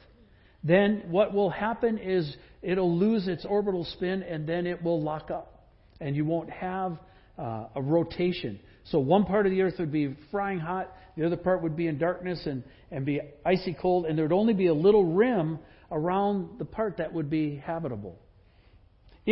then 0.62 1.04
what 1.08 1.32
will 1.32 1.50
happen 1.50 1.98
is 1.98 2.36
it'll 2.62 2.96
lose 2.96 3.28
its 3.28 3.44
orbital 3.44 3.84
spin 3.84 4.22
and 4.22 4.46
then 4.46 4.66
it 4.66 4.82
will 4.82 5.02
lock 5.02 5.30
up. 5.30 5.68
And 6.00 6.16
you 6.16 6.24
won't 6.24 6.50
have 6.50 6.98
uh, 7.38 7.66
a 7.74 7.82
rotation. 7.82 8.60
So 8.84 8.98
one 8.98 9.24
part 9.24 9.46
of 9.46 9.52
the 9.52 9.62
earth 9.62 9.74
would 9.78 9.92
be 9.92 10.16
frying 10.30 10.58
hot, 10.58 10.92
the 11.16 11.26
other 11.26 11.36
part 11.36 11.62
would 11.62 11.76
be 11.76 11.86
in 11.86 11.98
darkness 11.98 12.40
and, 12.46 12.62
and 12.90 13.04
be 13.04 13.20
icy 13.44 13.74
cold, 13.80 14.06
and 14.06 14.16
there 14.16 14.24
would 14.24 14.34
only 14.34 14.54
be 14.54 14.66
a 14.66 14.74
little 14.74 15.04
rim 15.04 15.58
around 15.90 16.58
the 16.58 16.64
part 16.64 16.96
that 16.98 17.12
would 17.12 17.30
be 17.30 17.56
habitable. 17.56 18.18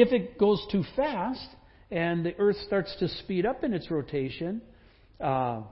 If 0.01 0.13
it 0.13 0.39
goes 0.39 0.65
too 0.71 0.85
fast 0.95 1.45
and 1.91 2.25
the 2.25 2.33
earth 2.39 2.57
starts 2.65 2.95
to 3.01 3.09
speed 3.09 3.45
up 3.45 3.65
in 3.65 3.75
its 3.75 3.91
rotation, 3.91 4.63
uh, 5.21 5.63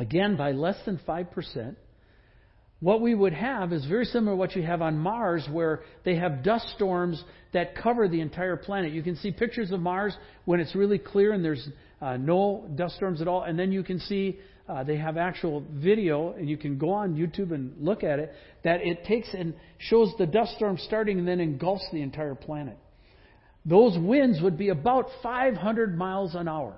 again 0.00 0.36
by 0.36 0.50
less 0.50 0.74
than 0.84 0.98
5%, 1.06 1.76
what 2.80 3.00
we 3.00 3.14
would 3.14 3.32
have 3.32 3.72
is 3.72 3.86
very 3.86 4.04
similar 4.04 4.32
to 4.32 4.36
what 4.36 4.56
you 4.56 4.62
have 4.64 4.82
on 4.82 4.98
Mars, 4.98 5.46
where 5.48 5.82
they 6.04 6.16
have 6.16 6.42
dust 6.42 6.68
storms 6.74 7.22
that 7.52 7.76
cover 7.76 8.08
the 8.08 8.20
entire 8.20 8.56
planet. 8.56 8.90
You 8.90 9.04
can 9.04 9.14
see 9.14 9.30
pictures 9.30 9.70
of 9.70 9.78
Mars 9.78 10.16
when 10.44 10.58
it's 10.58 10.74
really 10.74 10.98
clear 10.98 11.32
and 11.32 11.44
there's 11.44 11.68
uh, 12.02 12.16
no 12.16 12.68
dust 12.74 12.96
storms 12.96 13.20
at 13.20 13.28
all. 13.28 13.44
And 13.44 13.56
then 13.56 13.70
you 13.70 13.84
can 13.84 14.00
see 14.00 14.40
uh, 14.68 14.82
they 14.82 14.96
have 14.96 15.16
actual 15.16 15.64
video, 15.72 16.32
and 16.32 16.50
you 16.50 16.56
can 16.56 16.78
go 16.78 16.90
on 16.90 17.14
YouTube 17.14 17.54
and 17.54 17.76
look 17.78 18.02
at 18.02 18.18
it, 18.18 18.32
that 18.64 18.80
it 18.84 19.04
takes 19.04 19.32
and 19.32 19.54
shows 19.78 20.12
the 20.18 20.26
dust 20.26 20.56
storm 20.56 20.78
starting 20.78 21.20
and 21.20 21.28
then 21.28 21.38
engulfs 21.38 21.86
the 21.92 22.02
entire 22.02 22.34
planet. 22.34 22.76
Those 23.68 23.98
winds 23.98 24.40
would 24.40 24.56
be 24.56 24.68
about 24.68 25.08
500 25.22 25.98
miles 25.98 26.36
an 26.36 26.46
hour. 26.46 26.76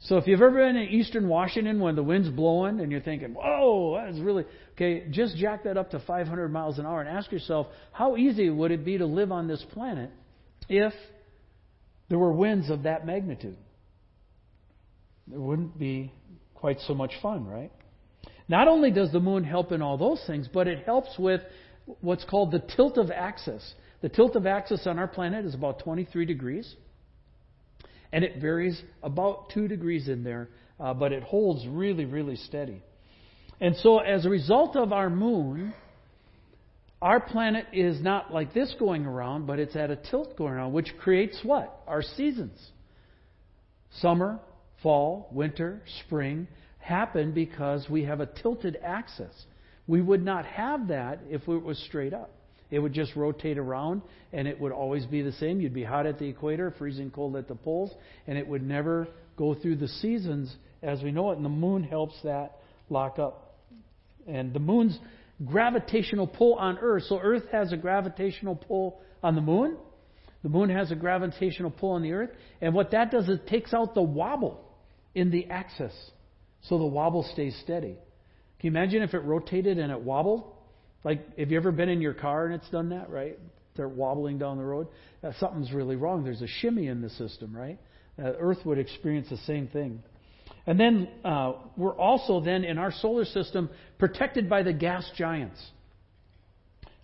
So 0.00 0.16
if 0.16 0.26
you've 0.26 0.40
ever 0.40 0.66
been 0.66 0.76
in 0.76 0.88
eastern 0.88 1.28
Washington 1.28 1.78
when 1.78 1.94
the 1.94 2.02
wind's 2.02 2.28
blowing 2.28 2.80
and 2.80 2.90
you're 2.90 3.02
thinking, 3.02 3.34
whoa, 3.34 3.94
that 3.96 4.08
is 4.08 4.20
really, 4.20 4.44
okay, 4.72 5.06
just 5.10 5.36
jack 5.36 5.62
that 5.64 5.76
up 5.76 5.90
to 5.90 6.00
500 6.00 6.48
miles 6.48 6.78
an 6.78 6.86
hour 6.86 7.00
and 7.00 7.08
ask 7.08 7.30
yourself, 7.30 7.68
how 7.92 8.16
easy 8.16 8.50
would 8.50 8.72
it 8.72 8.84
be 8.84 8.98
to 8.98 9.06
live 9.06 9.30
on 9.30 9.46
this 9.46 9.64
planet 9.72 10.10
if 10.68 10.92
there 12.08 12.18
were 12.18 12.32
winds 12.32 12.68
of 12.68 12.82
that 12.82 13.06
magnitude? 13.06 13.56
It 15.32 15.38
wouldn't 15.38 15.78
be 15.78 16.12
quite 16.54 16.80
so 16.80 16.94
much 16.94 17.12
fun, 17.22 17.46
right? 17.46 17.70
Not 18.48 18.66
only 18.66 18.90
does 18.90 19.12
the 19.12 19.20
moon 19.20 19.44
help 19.44 19.70
in 19.70 19.82
all 19.82 19.98
those 19.98 20.22
things, 20.26 20.48
but 20.52 20.66
it 20.66 20.84
helps 20.84 21.16
with 21.16 21.42
what's 22.00 22.24
called 22.24 22.50
the 22.50 22.62
tilt 22.76 22.98
of 22.98 23.10
axis. 23.10 23.74
The 24.02 24.08
tilt 24.08 24.36
of 24.36 24.46
axis 24.46 24.86
on 24.86 24.98
our 24.98 25.08
planet 25.08 25.44
is 25.44 25.54
about 25.54 25.78
23 25.78 26.26
degrees 26.26 26.74
and 28.12 28.24
it 28.24 28.40
varies 28.40 28.80
about 29.02 29.50
two 29.54 29.68
degrees 29.68 30.08
in 30.08 30.22
there, 30.22 30.50
uh, 30.78 30.92
but 30.92 31.12
it 31.12 31.22
holds 31.22 31.66
really, 31.66 32.04
really 32.04 32.36
steady. 32.36 32.82
And 33.60 33.74
so, 33.76 33.98
as 33.98 34.26
a 34.26 34.28
result 34.28 34.76
of 34.76 34.92
our 34.92 35.08
moon, 35.08 35.72
our 37.00 37.20
planet 37.20 37.66
is 37.72 38.00
not 38.02 38.32
like 38.32 38.52
this 38.52 38.74
going 38.78 39.06
around, 39.06 39.46
but 39.46 39.58
it's 39.58 39.76
at 39.76 39.90
a 39.90 39.96
tilt 39.96 40.36
going 40.36 40.52
around, 40.52 40.72
which 40.72 40.92
creates 41.00 41.38
what? 41.42 41.80
Our 41.86 42.02
seasons. 42.02 42.58
Summer, 44.00 44.40
fall, 44.82 45.28
winter, 45.32 45.82
spring 46.04 46.48
happen 46.78 47.32
because 47.32 47.88
we 47.88 48.04
have 48.04 48.20
a 48.20 48.26
tilted 48.26 48.76
axis. 48.82 49.32
We 49.86 50.02
would 50.02 50.24
not 50.24 50.44
have 50.44 50.88
that 50.88 51.20
if 51.30 51.48
it 51.48 51.62
was 51.62 51.78
straight 51.78 52.12
up. 52.12 52.30
It 52.72 52.78
would 52.78 52.94
just 52.94 53.14
rotate 53.14 53.58
around 53.58 54.02
and 54.32 54.48
it 54.48 54.58
would 54.58 54.72
always 54.72 55.04
be 55.06 55.20
the 55.22 55.32
same. 55.32 55.60
You'd 55.60 55.74
be 55.74 55.84
hot 55.84 56.06
at 56.06 56.18
the 56.18 56.26
equator, 56.26 56.74
freezing 56.78 57.10
cold 57.10 57.36
at 57.36 57.46
the 57.46 57.54
poles, 57.54 57.92
and 58.26 58.36
it 58.36 58.48
would 58.48 58.66
never 58.66 59.06
go 59.36 59.54
through 59.54 59.76
the 59.76 59.88
seasons 59.88 60.56
as 60.82 61.02
we 61.02 61.12
know 61.12 61.30
it. 61.30 61.36
And 61.36 61.44
the 61.44 61.50
moon 61.50 61.84
helps 61.84 62.14
that 62.24 62.56
lock 62.88 63.18
up. 63.18 63.58
And 64.26 64.54
the 64.54 64.58
moon's 64.58 64.98
gravitational 65.44 66.26
pull 66.26 66.54
on 66.54 66.78
Earth, 66.78 67.04
so 67.08 67.20
Earth 67.20 67.44
has 67.52 67.72
a 67.72 67.76
gravitational 67.76 68.56
pull 68.56 69.00
on 69.22 69.34
the 69.34 69.40
moon. 69.42 69.76
The 70.42 70.48
moon 70.48 70.70
has 70.70 70.90
a 70.90 70.96
gravitational 70.96 71.70
pull 71.70 71.90
on 71.90 72.02
the 72.02 72.12
Earth. 72.12 72.30
And 72.62 72.74
what 72.74 72.92
that 72.92 73.10
does 73.10 73.24
is 73.24 73.38
it 73.38 73.46
takes 73.46 73.74
out 73.74 73.94
the 73.94 74.02
wobble 74.02 74.64
in 75.14 75.30
the 75.30 75.46
axis 75.50 75.92
so 76.62 76.78
the 76.78 76.86
wobble 76.86 77.28
stays 77.32 77.54
steady. 77.62 77.98
Can 78.60 78.70
you 78.72 78.78
imagine 78.78 79.02
if 79.02 79.12
it 79.12 79.18
rotated 79.18 79.78
and 79.78 79.92
it 79.92 80.00
wobbled? 80.00 80.44
Like, 81.04 81.36
have 81.38 81.50
you 81.50 81.56
ever 81.56 81.72
been 81.72 81.88
in 81.88 82.00
your 82.00 82.14
car 82.14 82.46
and 82.46 82.54
it's 82.54 82.68
done 82.70 82.90
that, 82.90 83.10
right? 83.10 83.38
They're 83.76 83.88
wobbling 83.88 84.38
down 84.38 84.58
the 84.58 84.64
road. 84.64 84.88
Uh, 85.22 85.32
something's 85.40 85.72
really 85.72 85.96
wrong. 85.96 86.24
There's 86.24 86.42
a 86.42 86.46
shimmy 86.46 86.88
in 86.88 87.00
the 87.00 87.10
system, 87.10 87.56
right? 87.56 87.78
Uh, 88.18 88.32
Earth 88.38 88.58
would 88.64 88.78
experience 88.78 89.28
the 89.30 89.38
same 89.38 89.66
thing. 89.68 90.02
And 90.66 90.78
then 90.78 91.08
uh, 91.24 91.54
we're 91.76 91.96
also 91.96 92.40
then 92.40 92.64
in 92.64 92.78
our 92.78 92.92
solar 92.92 93.24
system 93.24 93.70
protected 93.98 94.48
by 94.48 94.62
the 94.62 94.72
gas 94.72 95.08
giants. 95.16 95.60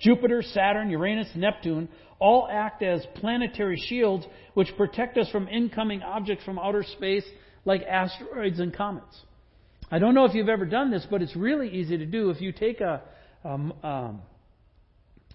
Jupiter, 0.01 0.43
Saturn, 0.43 0.91
Uranus, 0.91 1.29
Neptune 1.35 1.89
all 2.21 2.49
act 2.51 2.83
as 2.83 3.05
planetary 3.17 3.81
shields 3.89 4.27
which 4.55 4.69
protect 4.77 5.17
us 5.19 5.29
from 5.31 5.49
incoming 5.49 6.03
objects 6.03 6.45
from 6.45 6.59
outer 6.59 6.85
space 6.85 7.25
like 7.65 7.83
asteroids 7.83 8.61
and 8.61 8.75
comets. 8.75 9.23
I 9.91 9.99
don't 9.99 10.15
know 10.15 10.25
if 10.25 10.35
you've 10.35 10.49
ever 10.49 10.67
done 10.67 10.91
this, 10.91 11.07
but 11.11 11.23
it's 11.23 11.35
really 11.35 11.69
easy 11.71 11.97
to 11.97 12.07
do. 12.07 12.31
If 12.31 12.41
you 12.41 12.53
take 12.53 12.81
a, 12.81 13.03
um, 13.45 13.73
um, 13.83 14.23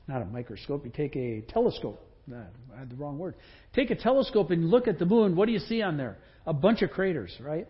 not 0.08 0.22
a 0.22 0.26
microscope, 0.26 0.86
you 0.86 0.92
take 0.92 1.16
a 1.16 1.42
telescope. 1.50 2.00
I 2.32 2.80
had 2.80 2.90
the 2.90 2.96
wrong 2.96 3.18
word. 3.18 3.36
Take 3.74 3.92
a 3.92 3.96
telescope 3.96 4.52
and 4.52 4.70
look 4.70 4.88
at 4.88 5.00
the 5.00 5.06
moon. 5.06 5.36
What 5.36 5.46
do 5.46 5.52
you 5.52 5.60
see 5.60 5.82
on 5.82 5.98
there? 5.98 6.18
A 6.46 6.54
bunch 6.54 6.82
of 6.82 6.92
craters, 6.92 7.36
right? 7.42 7.68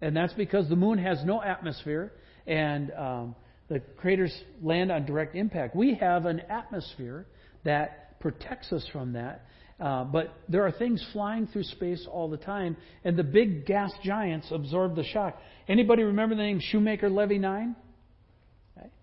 And 0.00 0.16
that's 0.16 0.32
because 0.34 0.68
the 0.68 0.76
moon 0.76 0.98
has 0.98 1.24
no 1.24 1.42
atmosphere, 1.42 2.12
and 2.46 2.92
um, 2.92 3.34
the 3.68 3.80
craters 3.96 4.32
land 4.62 4.92
on 4.92 5.06
direct 5.06 5.34
impact. 5.34 5.74
We 5.74 5.94
have 5.94 6.26
an 6.26 6.40
atmosphere 6.40 7.26
that 7.64 8.20
protects 8.20 8.72
us 8.72 8.86
from 8.92 9.14
that. 9.14 9.46
Uh, 9.78 10.04
but 10.04 10.32
there 10.48 10.64
are 10.66 10.72
things 10.72 11.04
flying 11.12 11.46
through 11.48 11.64
space 11.64 12.06
all 12.10 12.28
the 12.28 12.38
time, 12.38 12.76
and 13.04 13.16
the 13.16 13.24
big 13.24 13.66
gas 13.66 13.90
giants 14.02 14.46
absorb 14.50 14.96
the 14.96 15.04
shock. 15.04 15.38
Anybody 15.68 16.02
remember 16.02 16.34
the 16.34 16.42
name 16.42 16.60
Shoemaker 16.60 17.10
Levy 17.10 17.38
9? 17.38 17.76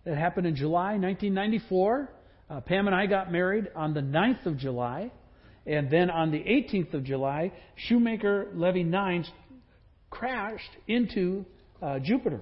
That 0.05 0.17
happened 0.17 0.47
in 0.47 0.55
July 0.55 0.97
1994. 0.97 2.09
Uh, 2.49 2.61
Pam 2.61 2.87
and 2.87 2.95
I 2.95 3.05
got 3.05 3.31
married 3.31 3.69
on 3.75 3.93
the 3.93 4.01
9th 4.01 4.45
of 4.45 4.57
July. 4.57 5.11
And 5.65 5.89
then 5.89 6.09
on 6.09 6.31
the 6.31 6.39
18th 6.39 6.93
of 6.93 7.03
July, 7.03 7.53
Shoemaker 7.75 8.49
Levy 8.53 8.83
9 8.83 9.25
crashed 10.09 10.69
into 10.87 11.45
uh, 11.81 11.99
Jupiter. 11.99 12.41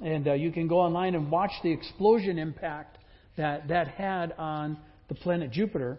And 0.00 0.26
uh, 0.26 0.32
you 0.32 0.52
can 0.52 0.68
go 0.68 0.78
online 0.78 1.14
and 1.14 1.30
watch 1.30 1.52
the 1.62 1.70
explosion 1.70 2.38
impact 2.38 2.98
that 3.36 3.68
that 3.68 3.88
had 3.88 4.32
on 4.38 4.78
the 5.08 5.14
planet 5.14 5.50
Jupiter. 5.50 5.98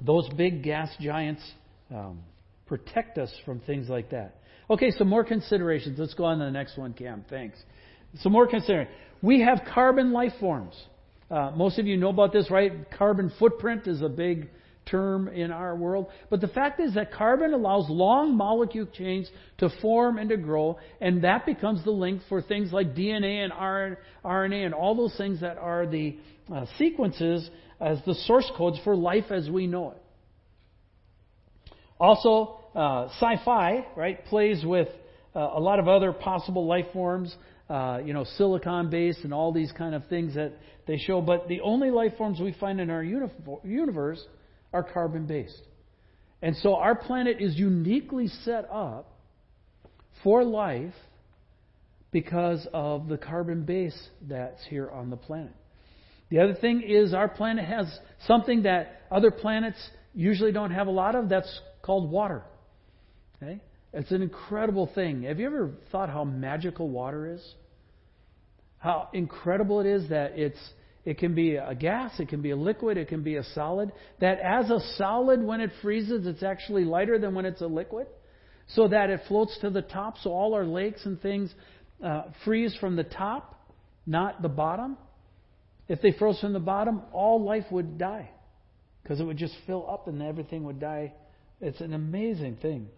Those 0.00 0.28
big 0.36 0.62
gas 0.62 0.88
giants 1.00 1.42
um, 1.92 2.20
protect 2.66 3.18
us 3.18 3.32
from 3.44 3.60
things 3.60 3.88
like 3.88 4.10
that. 4.10 4.40
Okay, 4.70 4.90
some 4.92 5.08
more 5.08 5.24
considerations. 5.24 5.98
Let's 5.98 6.14
go 6.14 6.24
on 6.24 6.38
to 6.38 6.44
the 6.44 6.50
next 6.50 6.78
one, 6.78 6.92
Cam. 6.92 7.24
Thanks. 7.28 7.58
Some 8.20 8.32
more 8.32 8.46
considerations. 8.46 8.96
We 9.22 9.40
have 9.40 9.62
carbon 9.72 10.12
life 10.12 10.32
forms. 10.40 10.74
Uh, 11.30 11.52
most 11.56 11.78
of 11.78 11.86
you 11.86 11.96
know 11.96 12.10
about 12.10 12.32
this, 12.32 12.50
right? 12.50 12.90
Carbon 12.90 13.32
footprint 13.38 13.86
is 13.86 14.02
a 14.02 14.08
big 14.08 14.50
term 14.86 15.28
in 15.28 15.52
our 15.52 15.76
world. 15.76 16.08
But 16.28 16.40
the 16.40 16.48
fact 16.48 16.80
is 16.80 16.94
that 16.94 17.12
carbon 17.12 17.54
allows 17.54 17.88
long 17.88 18.36
molecule 18.36 18.86
chains 18.86 19.30
to 19.58 19.70
form 19.80 20.18
and 20.18 20.28
to 20.30 20.36
grow, 20.36 20.78
and 21.00 21.22
that 21.24 21.46
becomes 21.46 21.84
the 21.84 21.92
link 21.92 22.20
for 22.28 22.42
things 22.42 22.72
like 22.72 22.94
DNA 22.94 23.44
and 23.44 23.52
RNA 24.24 24.66
and 24.66 24.74
all 24.74 24.96
those 24.96 25.16
things 25.16 25.40
that 25.40 25.56
are 25.56 25.86
the 25.86 26.16
uh, 26.52 26.66
sequences 26.78 27.48
as 27.80 27.98
the 28.04 28.14
source 28.26 28.50
codes 28.56 28.78
for 28.84 28.96
life 28.96 29.30
as 29.30 29.48
we 29.48 29.66
know 29.66 29.92
it. 29.92 30.02
Also, 31.98 32.58
uh, 32.74 33.06
sci-fi, 33.20 33.86
right, 33.96 34.24
plays 34.26 34.64
with 34.64 34.88
uh, 35.34 35.50
a 35.54 35.60
lot 35.60 35.78
of 35.78 35.88
other 35.88 36.12
possible 36.12 36.66
life 36.66 36.86
forms 36.92 37.34
uh, 37.72 38.00
you 38.04 38.12
know, 38.12 38.24
silicon 38.36 38.90
based 38.90 39.20
and 39.24 39.32
all 39.32 39.50
these 39.50 39.72
kind 39.72 39.94
of 39.94 40.06
things 40.08 40.34
that 40.34 40.52
they 40.86 40.98
show. 40.98 41.22
But 41.22 41.48
the 41.48 41.62
only 41.62 41.90
life 41.90 42.12
forms 42.18 42.38
we 42.38 42.54
find 42.60 42.78
in 42.82 42.90
our 42.90 43.02
universe 43.02 44.22
are 44.74 44.82
carbon 44.82 45.26
based. 45.26 45.62
And 46.42 46.54
so 46.58 46.74
our 46.74 46.94
planet 46.94 47.38
is 47.40 47.56
uniquely 47.56 48.28
set 48.28 48.68
up 48.70 49.16
for 50.22 50.44
life 50.44 50.92
because 52.10 52.66
of 52.74 53.08
the 53.08 53.16
carbon 53.16 53.64
base 53.64 53.98
that's 54.28 54.62
here 54.68 54.90
on 54.90 55.08
the 55.08 55.16
planet. 55.16 55.54
The 56.28 56.40
other 56.40 56.54
thing 56.54 56.82
is 56.82 57.14
our 57.14 57.28
planet 57.28 57.64
has 57.64 57.86
something 58.26 58.64
that 58.64 59.00
other 59.10 59.30
planets 59.30 59.78
usually 60.12 60.52
don't 60.52 60.72
have 60.72 60.88
a 60.88 60.90
lot 60.90 61.14
of. 61.14 61.30
That's 61.30 61.60
called 61.80 62.10
water. 62.10 62.42
Okay? 63.42 63.62
It's 63.94 64.10
an 64.10 64.20
incredible 64.20 64.90
thing. 64.94 65.22
Have 65.22 65.40
you 65.40 65.46
ever 65.46 65.70
thought 65.90 66.10
how 66.10 66.24
magical 66.24 66.90
water 66.90 67.34
is? 67.34 67.54
How 68.82 69.08
incredible 69.12 69.78
it 69.78 69.86
is 69.86 70.08
that 70.08 70.32
it's 70.36 70.58
it 71.04 71.18
can 71.18 71.34
be 71.34 71.54
a 71.54 71.74
gas, 71.74 72.12
it 72.18 72.28
can 72.28 72.42
be 72.42 72.50
a 72.50 72.56
liquid, 72.56 72.96
it 72.96 73.08
can 73.08 73.22
be 73.22 73.36
a 73.36 73.44
solid. 73.54 73.92
That 74.20 74.38
as 74.40 74.70
a 74.70 74.80
solid, 74.96 75.42
when 75.42 75.60
it 75.60 75.70
freezes, 75.82 76.26
it's 76.26 76.42
actually 76.42 76.84
lighter 76.84 77.18
than 77.18 77.34
when 77.34 77.44
it's 77.44 77.60
a 77.60 77.66
liquid, 77.66 78.06
so 78.68 78.86
that 78.88 79.10
it 79.10 79.20
floats 79.26 79.56
to 79.62 79.70
the 79.70 79.82
top. 79.82 80.18
So 80.18 80.30
all 80.30 80.54
our 80.54 80.64
lakes 80.64 81.04
and 81.04 81.20
things 81.20 81.52
uh, 82.04 82.24
freeze 82.44 82.76
from 82.80 82.94
the 82.96 83.04
top, 83.04 83.68
not 84.06 84.42
the 84.42 84.48
bottom. 84.48 84.96
If 85.88 86.02
they 86.02 86.12
froze 86.12 86.40
from 86.40 86.52
the 86.52 86.60
bottom, 86.60 87.02
all 87.12 87.42
life 87.44 87.66
would 87.70 87.98
die 87.98 88.30
because 89.02 89.20
it 89.20 89.24
would 89.24 89.38
just 89.38 89.54
fill 89.66 89.88
up 89.88 90.08
and 90.08 90.22
everything 90.22 90.64
would 90.64 90.80
die. 90.80 91.12
It's 91.60 91.80
an 91.80 91.94
amazing 91.94 92.58
thing. 92.62 92.88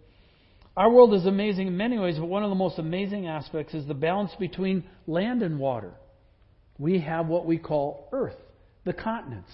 Our 0.76 0.90
world 0.90 1.14
is 1.14 1.24
amazing 1.24 1.68
in 1.68 1.76
many 1.76 1.98
ways, 1.98 2.16
but 2.18 2.26
one 2.26 2.42
of 2.42 2.50
the 2.50 2.56
most 2.56 2.78
amazing 2.78 3.28
aspects 3.28 3.74
is 3.74 3.86
the 3.86 3.94
balance 3.94 4.32
between 4.40 4.84
land 5.06 5.42
and 5.42 5.58
water. 5.58 5.92
We 6.78 7.00
have 7.00 7.28
what 7.28 7.46
we 7.46 7.58
call 7.58 8.08
Earth, 8.12 8.36
the 8.84 8.92
continents. 8.92 9.50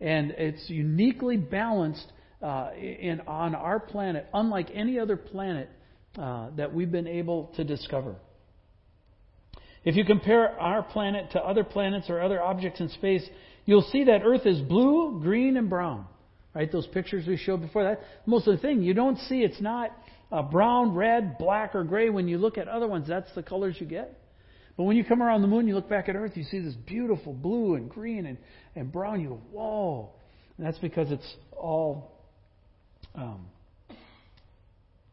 And 0.00 0.30
it's 0.32 0.70
uniquely 0.70 1.36
balanced 1.36 2.06
uh, 2.40 2.70
in, 2.76 3.22
on 3.26 3.56
our 3.56 3.80
planet, 3.80 4.28
unlike 4.32 4.68
any 4.72 4.98
other 5.00 5.16
planet 5.16 5.68
uh, 6.16 6.50
that 6.56 6.72
we've 6.72 6.92
been 6.92 7.08
able 7.08 7.50
to 7.56 7.64
discover. 7.64 8.14
If 9.84 9.96
you 9.96 10.04
compare 10.04 10.50
our 10.60 10.84
planet 10.84 11.32
to 11.32 11.40
other 11.40 11.64
planets 11.64 12.08
or 12.08 12.20
other 12.20 12.40
objects 12.40 12.80
in 12.80 12.90
space, 12.90 13.28
you'll 13.64 13.88
see 13.90 14.04
that 14.04 14.22
Earth 14.24 14.46
is 14.46 14.60
blue, 14.60 15.20
green, 15.20 15.56
and 15.56 15.68
brown. 15.68 16.06
Right? 16.54 16.70
Those 16.70 16.86
pictures 16.86 17.26
we 17.26 17.36
showed 17.36 17.60
before 17.60 17.82
that. 17.82 18.02
Most 18.24 18.46
of 18.46 18.54
the 18.54 18.62
thing 18.62 18.82
you 18.82 18.94
don't 18.94 19.18
see, 19.18 19.40
it's 19.40 19.60
not 19.60 19.90
uh, 20.32 20.42
brown, 20.42 20.94
red, 20.94 21.38
black, 21.38 21.74
or 21.74 21.84
gray. 21.84 22.10
When 22.10 22.28
you 22.28 22.38
look 22.38 22.58
at 22.58 22.68
other 22.68 22.86
ones, 22.88 23.08
that's 23.08 23.32
the 23.34 23.42
colors 23.42 23.76
you 23.78 23.86
get. 23.86 24.20
But 24.76 24.84
when 24.84 24.96
you 24.96 25.04
come 25.04 25.22
around 25.22 25.42
the 25.42 25.48
moon, 25.48 25.68
you 25.68 25.74
look 25.74 25.88
back 25.88 26.08
at 26.08 26.16
Earth, 26.16 26.32
you 26.34 26.44
see 26.44 26.58
this 26.58 26.74
beautiful 26.74 27.32
blue 27.32 27.76
and 27.76 27.88
green 27.88 28.26
and, 28.26 28.38
and 28.74 28.90
brown. 28.90 29.20
You 29.20 29.28
go, 29.28 29.40
whoa. 29.52 30.10
And 30.56 30.66
that's 30.66 30.78
because 30.78 31.10
it's 31.10 31.34
all 31.52 32.12
um, 33.14 33.46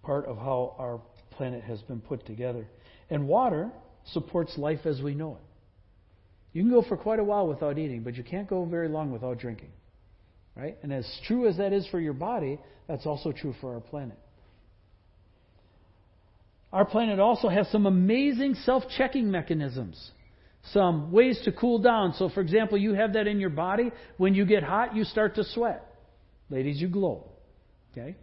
part 0.01 0.25
of 0.25 0.37
how 0.37 0.75
our 0.79 0.99
planet 1.31 1.63
has 1.63 1.81
been 1.83 2.01
put 2.01 2.25
together. 2.25 2.67
And 3.09 3.27
water 3.27 3.71
supports 4.13 4.57
life 4.57 4.85
as 4.85 5.01
we 5.01 5.13
know 5.13 5.35
it. 5.35 5.43
You 6.53 6.63
can 6.63 6.71
go 6.71 6.83
for 6.87 6.97
quite 6.97 7.19
a 7.19 7.23
while 7.23 7.47
without 7.47 7.77
eating, 7.77 8.03
but 8.03 8.15
you 8.15 8.23
can't 8.23 8.49
go 8.49 8.65
very 8.65 8.89
long 8.89 9.11
without 9.11 9.37
drinking. 9.37 9.71
Right? 10.55 10.77
And 10.83 10.91
as 10.91 11.07
true 11.27 11.47
as 11.47 11.57
that 11.57 11.71
is 11.71 11.87
for 11.87 11.99
your 11.99 12.13
body, 12.13 12.59
that's 12.87 13.05
also 13.05 13.31
true 13.31 13.53
for 13.61 13.75
our 13.75 13.79
planet. 13.79 14.17
Our 16.73 16.85
planet 16.85 17.19
also 17.19 17.49
has 17.49 17.69
some 17.69 17.85
amazing 17.85 18.55
self 18.55 18.83
checking 18.97 19.29
mechanisms, 19.29 20.11
some 20.71 21.11
ways 21.11 21.39
to 21.45 21.51
cool 21.51 21.79
down. 21.79 22.13
So, 22.13 22.29
for 22.29 22.41
example, 22.41 22.77
you 22.77 22.93
have 22.93 23.13
that 23.13 23.27
in 23.27 23.39
your 23.39 23.49
body. 23.49 23.91
When 24.17 24.33
you 24.33 24.45
get 24.45 24.63
hot, 24.63 24.95
you 24.95 25.03
start 25.03 25.35
to 25.35 25.43
sweat. 25.43 25.85
Ladies, 26.49 26.81
you 26.81 26.87
glow. 26.87 27.27
Okay? 27.91 28.15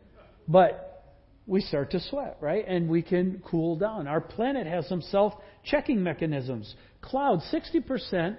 But 0.47 1.05
we 1.47 1.61
start 1.61 1.91
to 1.91 2.01
sweat, 2.01 2.37
right? 2.41 2.65
And 2.67 2.89
we 2.89 3.03
can 3.03 3.43
cool 3.45 3.77
down. 3.77 4.07
Our 4.07 4.21
planet 4.21 4.67
has 4.67 4.87
some 4.89 5.03
self 5.03 5.35
checking 5.65 6.03
mechanisms. 6.03 6.75
Clouds, 7.03 7.43
60% 7.53 8.37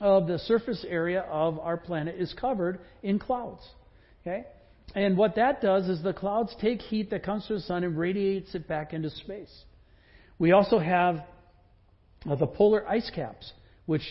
of 0.00 0.26
the 0.26 0.38
surface 0.38 0.84
area 0.88 1.20
of 1.22 1.58
our 1.58 1.76
planet 1.76 2.16
is 2.18 2.34
covered 2.38 2.80
in 3.02 3.18
clouds. 3.18 3.62
Okay? 4.22 4.46
And 4.94 5.16
what 5.16 5.36
that 5.36 5.60
does 5.60 5.88
is 5.88 6.02
the 6.02 6.12
clouds 6.12 6.54
take 6.60 6.82
heat 6.82 7.10
that 7.10 7.22
comes 7.22 7.46
from 7.46 7.56
the 7.56 7.62
sun 7.62 7.84
and 7.84 7.96
radiates 7.96 8.54
it 8.54 8.66
back 8.66 8.92
into 8.92 9.10
space. 9.10 9.64
We 10.38 10.52
also 10.52 10.78
have 10.78 11.24
uh, 12.28 12.34
the 12.34 12.46
polar 12.46 12.88
ice 12.88 13.10
caps, 13.14 13.52
which 13.86 14.02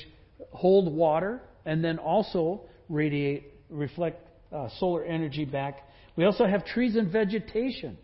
hold 0.51 0.93
water 0.93 1.41
and 1.65 1.83
then 1.83 1.97
also 1.97 2.61
radiate, 2.87 3.53
reflect 3.69 4.25
uh, 4.53 4.69
solar 4.79 5.03
energy 5.03 5.45
back. 5.45 5.87
We 6.15 6.25
also 6.25 6.45
have 6.45 6.65
trees 6.65 6.95
and 6.95 7.11
vegetation. 7.11 7.97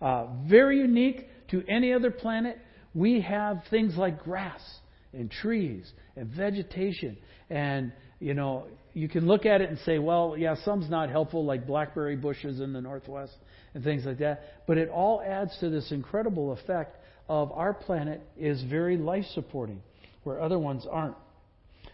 Uh, 0.00 0.26
very 0.48 0.78
unique 0.78 1.28
to 1.50 1.62
any 1.68 1.92
other 1.92 2.10
planet. 2.10 2.58
We 2.94 3.20
have 3.20 3.62
things 3.70 3.96
like 3.96 4.22
grass 4.22 4.60
and 5.12 5.30
trees 5.30 5.90
and 6.16 6.28
vegetation. 6.28 7.18
And, 7.50 7.92
you 8.18 8.34
know, 8.34 8.66
you 8.94 9.08
can 9.08 9.26
look 9.26 9.46
at 9.46 9.60
it 9.60 9.70
and 9.70 9.78
say, 9.80 9.98
well, 9.98 10.34
yeah, 10.38 10.56
some's 10.64 10.90
not 10.90 11.10
helpful, 11.10 11.44
like 11.44 11.66
blackberry 11.66 12.16
bushes 12.16 12.60
in 12.60 12.72
the 12.72 12.80
northwest 12.80 13.34
and 13.74 13.82
things 13.82 14.04
like 14.04 14.18
that. 14.18 14.42
But 14.66 14.78
it 14.78 14.88
all 14.88 15.22
adds 15.22 15.56
to 15.60 15.70
this 15.70 15.90
incredible 15.92 16.52
effect 16.52 16.96
of 17.28 17.52
our 17.52 17.72
planet 17.72 18.20
is 18.36 18.62
very 18.64 18.96
life 18.96 19.24
supporting, 19.34 19.80
where 20.24 20.40
other 20.40 20.58
ones 20.58 20.86
aren't. 20.90 21.16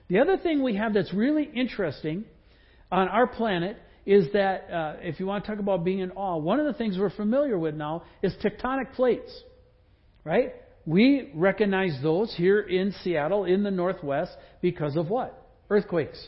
The 0.09 0.21
other 0.21 0.37
thing 0.37 0.63
we 0.63 0.77
have 0.77 0.95
that's 0.95 1.13
really 1.13 1.45
interesting 1.45 2.25
on 2.91 3.09
our 3.09 3.27
planet 3.27 3.77
is 4.07 4.33
that 4.33 4.71
uh, 4.73 4.97
if 5.01 5.21
you 5.21 5.27
want 5.27 5.45
to 5.45 5.51
talk 5.51 5.61
about 5.61 5.85
being 5.85 5.99
in 5.99 6.11
awe, 6.13 6.39
one 6.39 6.59
of 6.59 6.67
the 6.67 6.73
things 6.73 6.97
we're 6.99 7.11
familiar 7.11 7.59
with 7.59 7.75
now 7.75 8.03
is 8.23 8.35
tectonic 8.43 8.95
plates, 8.95 9.31
right? 10.25 10.55
We 10.87 11.31
recognize 11.35 11.99
those 12.03 12.35
here 12.35 12.61
in 12.61 12.95
Seattle, 13.05 13.45
in 13.45 13.63
the 13.63 13.71
Northwest, 13.71 14.33
because 14.63 14.97
of 14.97 15.11
what? 15.11 15.47
Earthquakes. 15.69 16.19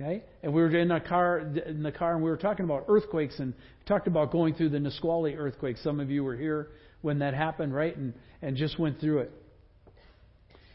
Okay? 0.00 0.22
And 0.42 0.52
we 0.52 0.62
were 0.62 0.74
in 0.76 0.90
a 0.90 1.00
car 1.00 1.38
in 1.38 1.82
the 1.82 1.90
car 1.90 2.14
and 2.14 2.22
we 2.22 2.30
were 2.30 2.36
talking 2.36 2.64
about 2.64 2.84
earthquakes 2.88 3.38
and 3.40 3.52
talked 3.86 4.06
about 4.06 4.30
going 4.30 4.54
through 4.54 4.68
the 4.68 4.78
Nisqually 4.78 5.34
earthquake. 5.34 5.76
Some 5.78 5.98
of 5.98 6.10
you 6.10 6.22
were 6.22 6.36
here 6.36 6.68
when 7.02 7.18
that 7.18 7.34
happened, 7.34 7.74
right? 7.74 7.96
And 7.96 8.14
and 8.40 8.56
just 8.56 8.78
went 8.78 9.00
through 9.00 9.20
it. 9.20 9.32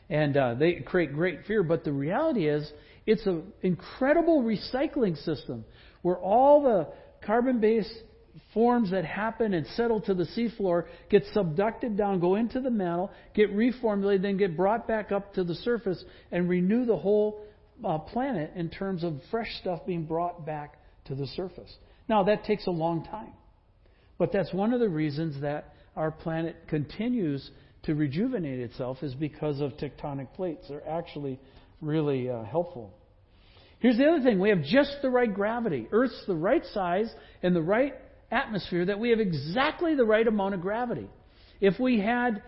And 0.09 0.35
uh, 0.35 0.55
they 0.55 0.73
create 0.73 1.13
great 1.13 1.45
fear, 1.47 1.63
but 1.63 1.85
the 1.85 1.93
reality 1.93 2.47
is 2.47 2.69
it's 3.05 3.25
an 3.25 3.53
incredible 3.61 4.43
recycling 4.43 5.17
system 5.23 5.63
where 6.01 6.17
all 6.17 6.61
the 6.61 6.89
carbon-based 7.25 7.93
forms 8.53 8.91
that 8.91 9.05
happen 9.05 9.53
and 9.53 9.65
settle 9.75 10.01
to 10.01 10.13
the 10.13 10.25
seafloor 10.25 10.85
get 11.09 11.23
subducted 11.35 11.97
down, 11.97 12.19
go 12.19 12.35
into 12.35 12.59
the 12.59 12.69
mantle, 12.69 13.11
get 13.33 13.55
reformulated, 13.55 14.21
then 14.21 14.37
get 14.37 14.57
brought 14.57 14.87
back 14.87 15.11
up 15.11 15.33
to 15.33 15.43
the 15.43 15.55
surface 15.55 16.03
and 16.31 16.49
renew 16.49 16.85
the 16.85 16.97
whole 16.97 17.41
uh, 17.83 17.97
planet 17.99 18.51
in 18.55 18.69
terms 18.69 19.03
of 19.03 19.19
fresh 19.31 19.49
stuff 19.61 19.85
being 19.85 20.05
brought 20.05 20.45
back 20.45 20.79
to 21.05 21.15
the 21.15 21.27
surface. 21.27 21.73
Now, 22.07 22.23
that 22.23 22.45
takes 22.45 22.67
a 22.67 22.71
long 22.71 23.05
time. 23.05 23.33
But 24.17 24.31
that's 24.31 24.53
one 24.53 24.73
of 24.73 24.79
the 24.79 24.89
reasons 24.89 25.41
that 25.41 25.73
our 25.95 26.11
planet 26.11 26.55
continues 26.67 27.49
to 27.83 27.95
rejuvenate 27.95 28.59
itself 28.59 29.03
is 29.03 29.13
because 29.13 29.59
of 29.59 29.73
tectonic 29.73 30.33
plates. 30.33 30.65
They're 30.69 30.87
actually 30.87 31.39
really 31.81 32.29
uh, 32.29 32.43
helpful. 32.43 32.93
Here's 33.79 33.97
the 33.97 34.05
other 34.05 34.23
thing 34.23 34.39
we 34.39 34.49
have 34.49 34.63
just 34.63 34.95
the 35.01 35.09
right 35.09 35.33
gravity. 35.33 35.87
Earth's 35.91 36.23
the 36.25 36.35
right 36.35 36.63
size 36.73 37.13
and 37.41 37.55
the 37.55 37.61
right 37.61 37.93
atmosphere 38.31 38.85
that 38.85 38.99
we 38.99 39.09
have 39.09 39.19
exactly 39.19 39.95
the 39.95 40.05
right 40.05 40.25
amount 40.25 40.53
of 40.53 40.61
gravity. 40.61 41.09
If 41.59 41.79
we 41.79 41.99
had 41.99 42.41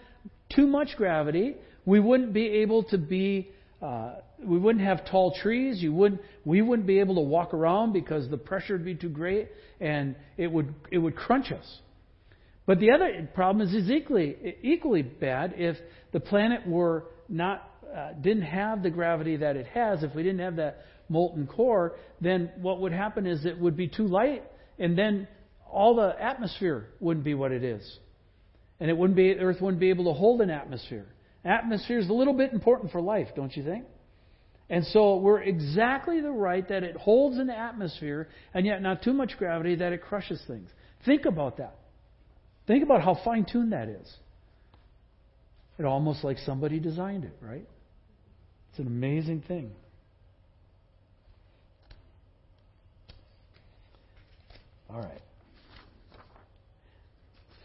too 0.56 0.67
much 0.67 0.89
gravity, 0.95 1.56
we 1.86 2.00
wouldn't 2.00 2.34
be 2.34 2.48
able 2.48 2.84
to 2.84 2.98
be. 2.98 3.50
Uh, 3.82 4.15
we 4.43 4.58
wouldn't 4.58 4.84
have 4.84 5.06
tall 5.10 5.36
trees. 5.41 5.82
You 5.82 5.93
wouldn't. 5.93 6.21
We 6.43 6.62
wouldn't 6.62 6.88
be 6.88 7.00
able 7.00 7.15
to 7.15 7.21
walk 7.21 7.54
around 7.54 7.93
because 7.93 8.30
the 8.30 8.38
pressure 8.38 8.74
would 8.74 8.86
be 8.86 8.95
too 8.95 9.10
great, 9.10 9.50
and 9.80 10.15
it 10.38 10.52
would 10.52 10.74
it 10.91 10.98
would 10.98 11.15
crunch 11.15 11.52
us. 11.52 11.80
But 12.65 12.80
the 12.80 12.91
other 12.91 13.30
problem 13.34 13.67
is, 13.67 13.74
is 13.74 13.89
equally 13.89 14.56
equally 14.62 15.04
bad 15.04 15.54
if 15.58 15.78
the 16.12 16.19
planet 16.19 16.67
were 16.67 17.06
not 17.30 17.69
uh, 17.95 18.13
didn't 18.21 18.43
have 18.43 18.84
the 18.84 18.89
gravity 18.89 19.38
that 19.38 19.56
it 19.56 19.67
has. 19.67 20.04
If 20.04 20.15
we 20.15 20.24
didn't 20.24 20.39
have 20.39 20.56
that 20.58 20.84
molten 21.10 21.48
core, 21.48 21.95
then 22.21 22.52
what 22.62 22.82
would 22.82 22.91
happen 22.91 23.26
is 23.26 23.45
it 23.45 23.60
would 23.60 23.78
be 23.78 23.88
too 23.88 24.08
light, 24.08 24.43
and 24.80 24.98
then 24.98 25.28
all 25.69 25.95
the 25.95 26.15
atmosphere 26.21 26.88
wouldn't 27.00 27.26
be 27.26 27.34
what 27.34 27.52
it 27.52 27.63
is. 27.63 28.00
And 28.80 28.89
it 28.89 28.98
wouldn't 28.98 29.15
be, 29.15 29.34
Earth 29.34 29.62
wouldn't 29.62 29.80
be 29.80 29.89
able 29.89 30.06
to 30.06 30.13
hold 30.13 30.41
an 30.41 30.50
atmosphere. 30.50 31.06
Atmosphere 31.43 32.00
is 32.00 32.10
a 32.10 32.13
little 32.13 32.34
bit 32.34 32.52
important 32.52 32.91
for 32.91 33.02
life, 33.02 33.28
don't 33.36 33.56
you 33.56 33.63
think? 33.63 33.86
And 34.69 34.86
so 34.88 35.17
we're 35.17 35.41
exactly 35.41 36.21
the 36.21 36.32
right 36.32 36.67
that 36.69 36.84
it 36.84 36.95
holds 36.95 37.38
an 37.38 37.49
atmosphere 37.49 38.28
and 38.54 38.65
yet 38.65 38.82
not 38.82 39.04
too 39.04 39.13
much 39.13 39.38
gravity 39.38 39.75
that 39.75 39.93
it 39.93 40.01
crushes 40.01 40.41
things. 40.47 40.69
Think 41.06 41.25
about 41.25 41.58
that. 41.58 41.75
Think 42.65 42.84
about 42.84 43.04
how 43.04 43.17
fine 43.23 43.45
tuned 43.45 43.73
that 43.73 43.89
is. 43.89 44.12
It's 45.78 45.86
almost 45.86 46.23
like 46.23 46.38
somebody 46.39 46.80
designed 46.80 47.25
it, 47.25 47.38
right? 47.41 47.67
It's 48.71 48.80
an 48.80 48.88
amazing 48.88 49.43
thing. 49.47 49.71
All 54.89 55.01
right. 55.01 55.21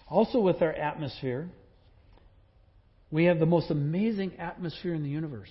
Also, 0.08 0.40
with 0.40 0.60
our 0.60 0.72
atmosphere, 0.72 1.48
we 3.12 3.24
have 3.26 3.38
the 3.38 3.46
most 3.46 3.70
amazing 3.70 4.32
atmosphere 4.38 4.92
in 4.92 5.02
the 5.02 5.08
universe. 5.08 5.50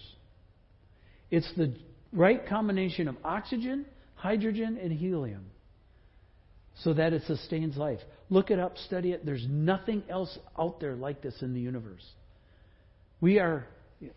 It's 1.32 1.52
the 1.56 1.74
right 2.12 2.46
combination 2.48 3.08
of 3.08 3.16
oxygen, 3.24 3.86
hydrogen, 4.16 4.80
and 4.82 4.92
helium 4.92 5.46
so 6.84 6.94
that 6.94 7.14
it 7.14 7.24
sustains 7.28 7.78
life. 7.78 8.00
Look 8.30 8.52
it 8.52 8.60
up, 8.60 8.78
study 8.78 9.12
it. 9.12 9.26
There's 9.26 9.46
nothing 9.50 10.04
else 10.10 10.38
out 10.58 10.80
there 10.80 10.96
like 10.96 11.22
this 11.22 11.36
in 11.42 11.54
the 11.54 11.60
universe. 11.60 12.06
We 13.22 13.40
are, 13.40 13.68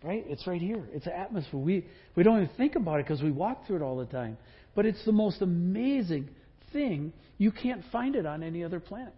right? 0.01 0.23
It's 0.27 0.47
right 0.47 0.61
here. 0.61 0.83
It's 0.93 1.05
an 1.05 1.13
atmosphere. 1.13 1.59
We, 1.59 1.85
we 2.15 2.23
don't 2.23 2.43
even 2.43 2.55
think 2.55 2.75
about 2.75 2.99
it 2.99 3.05
because 3.05 3.21
we 3.21 3.31
walk 3.31 3.67
through 3.67 3.77
it 3.77 3.81
all 3.81 3.97
the 3.97 4.05
time. 4.05 4.37
But 4.75 4.85
it's 4.85 5.03
the 5.05 5.11
most 5.11 5.41
amazing 5.41 6.29
thing. 6.71 7.11
You 7.37 7.51
can't 7.51 7.83
find 7.91 8.15
it 8.15 8.25
on 8.25 8.43
any 8.43 8.63
other 8.63 8.79
planet. 8.79 9.13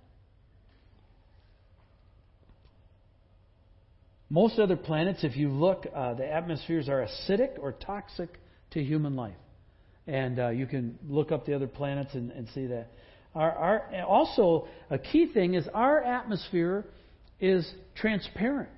Most 4.29 4.57
other 4.59 4.75
planets, 4.75 5.23
if 5.23 5.37
you 5.37 5.49
look, 5.49 5.85
uh, 5.93 6.15
the 6.15 6.25
atmospheres 6.25 6.89
are 6.89 7.05
acidic 7.05 7.59
or 7.59 7.73
toxic 7.73 8.29
to 8.71 8.83
human 8.83 9.15
life. 9.15 9.35
And 10.07 10.39
uh, 10.39 10.49
you 10.49 10.65
can 10.65 10.97
look 11.07 11.31
up 11.31 11.45
the 11.45 11.55
other 11.55 11.67
planets 11.67 12.13
and, 12.13 12.31
and 12.31 12.47
see 12.53 12.67
that. 12.67 12.91
Our, 13.33 13.51
our, 13.51 14.03
also, 14.03 14.67
a 14.89 14.97
key 14.97 15.31
thing 15.33 15.55
is 15.55 15.67
our 15.73 16.01
atmosphere 16.01 16.85
is 17.39 17.69
transparent. 17.95 18.69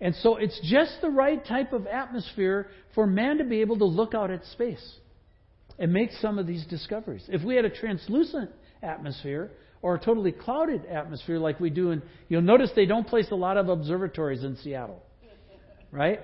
And 0.00 0.14
so 0.16 0.36
it's 0.36 0.58
just 0.70 0.92
the 1.02 1.10
right 1.10 1.44
type 1.44 1.72
of 1.72 1.86
atmosphere 1.86 2.68
for 2.94 3.06
man 3.06 3.38
to 3.38 3.44
be 3.44 3.60
able 3.60 3.78
to 3.78 3.84
look 3.84 4.14
out 4.14 4.30
at 4.30 4.44
space 4.46 4.94
and 5.78 5.92
make 5.92 6.10
some 6.20 6.38
of 6.38 6.46
these 6.46 6.64
discoveries. 6.66 7.24
If 7.28 7.42
we 7.42 7.56
had 7.56 7.64
a 7.64 7.70
translucent 7.70 8.50
atmosphere, 8.82 9.50
or 9.82 9.94
a 9.94 9.98
totally 9.98 10.32
clouded 10.32 10.84
atmosphere 10.86 11.38
like 11.38 11.58
we 11.60 11.70
do 11.70 11.90
in. 11.90 12.02
You'll 12.28 12.42
notice 12.42 12.70
they 12.76 12.86
don't 12.86 13.06
place 13.06 13.28
a 13.30 13.36
lot 13.36 13.56
of 13.56 13.68
observatories 13.68 14.44
in 14.44 14.56
Seattle, 14.56 15.02
right? 15.90 16.20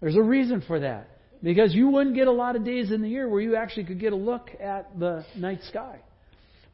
There's 0.00 0.16
a 0.16 0.22
reason 0.22 0.62
for 0.66 0.80
that. 0.80 1.08
Because 1.42 1.74
you 1.74 1.88
wouldn't 1.88 2.14
get 2.14 2.28
a 2.28 2.32
lot 2.32 2.54
of 2.54 2.64
days 2.64 2.92
in 2.92 3.02
the 3.02 3.08
year 3.08 3.28
where 3.28 3.40
you 3.40 3.56
actually 3.56 3.84
could 3.84 3.98
get 3.98 4.12
a 4.12 4.16
look 4.16 4.50
at 4.60 4.96
the 4.98 5.24
night 5.36 5.58
sky. 5.68 5.98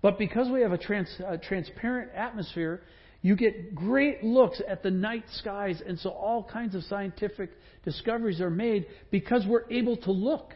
But 0.03 0.19
because 0.19 0.51
we 0.51 0.61
have 0.61 0.73
a, 0.73 0.79
trans, 0.79 1.09
a 1.27 1.39
transparent 1.39 2.11
atmosphere, 2.15 2.83
you 3.23 3.35
get 3.35 3.75
great 3.75 4.23
looks 4.23 4.61
at 4.69 4.83
the 4.83 4.91
night 4.91 5.25
skies, 5.37 5.83
and 5.85 5.99
so 5.99 6.11
all 6.11 6.45
kinds 6.45 6.75
of 6.75 6.83
scientific 6.85 7.51
discoveries 7.85 8.43
are 8.43 8.51
made 8.51 8.87
because 9.11 9.45
we're 9.47 9.69
able 9.71 9.97
to 9.97 10.13
look. 10.13 10.53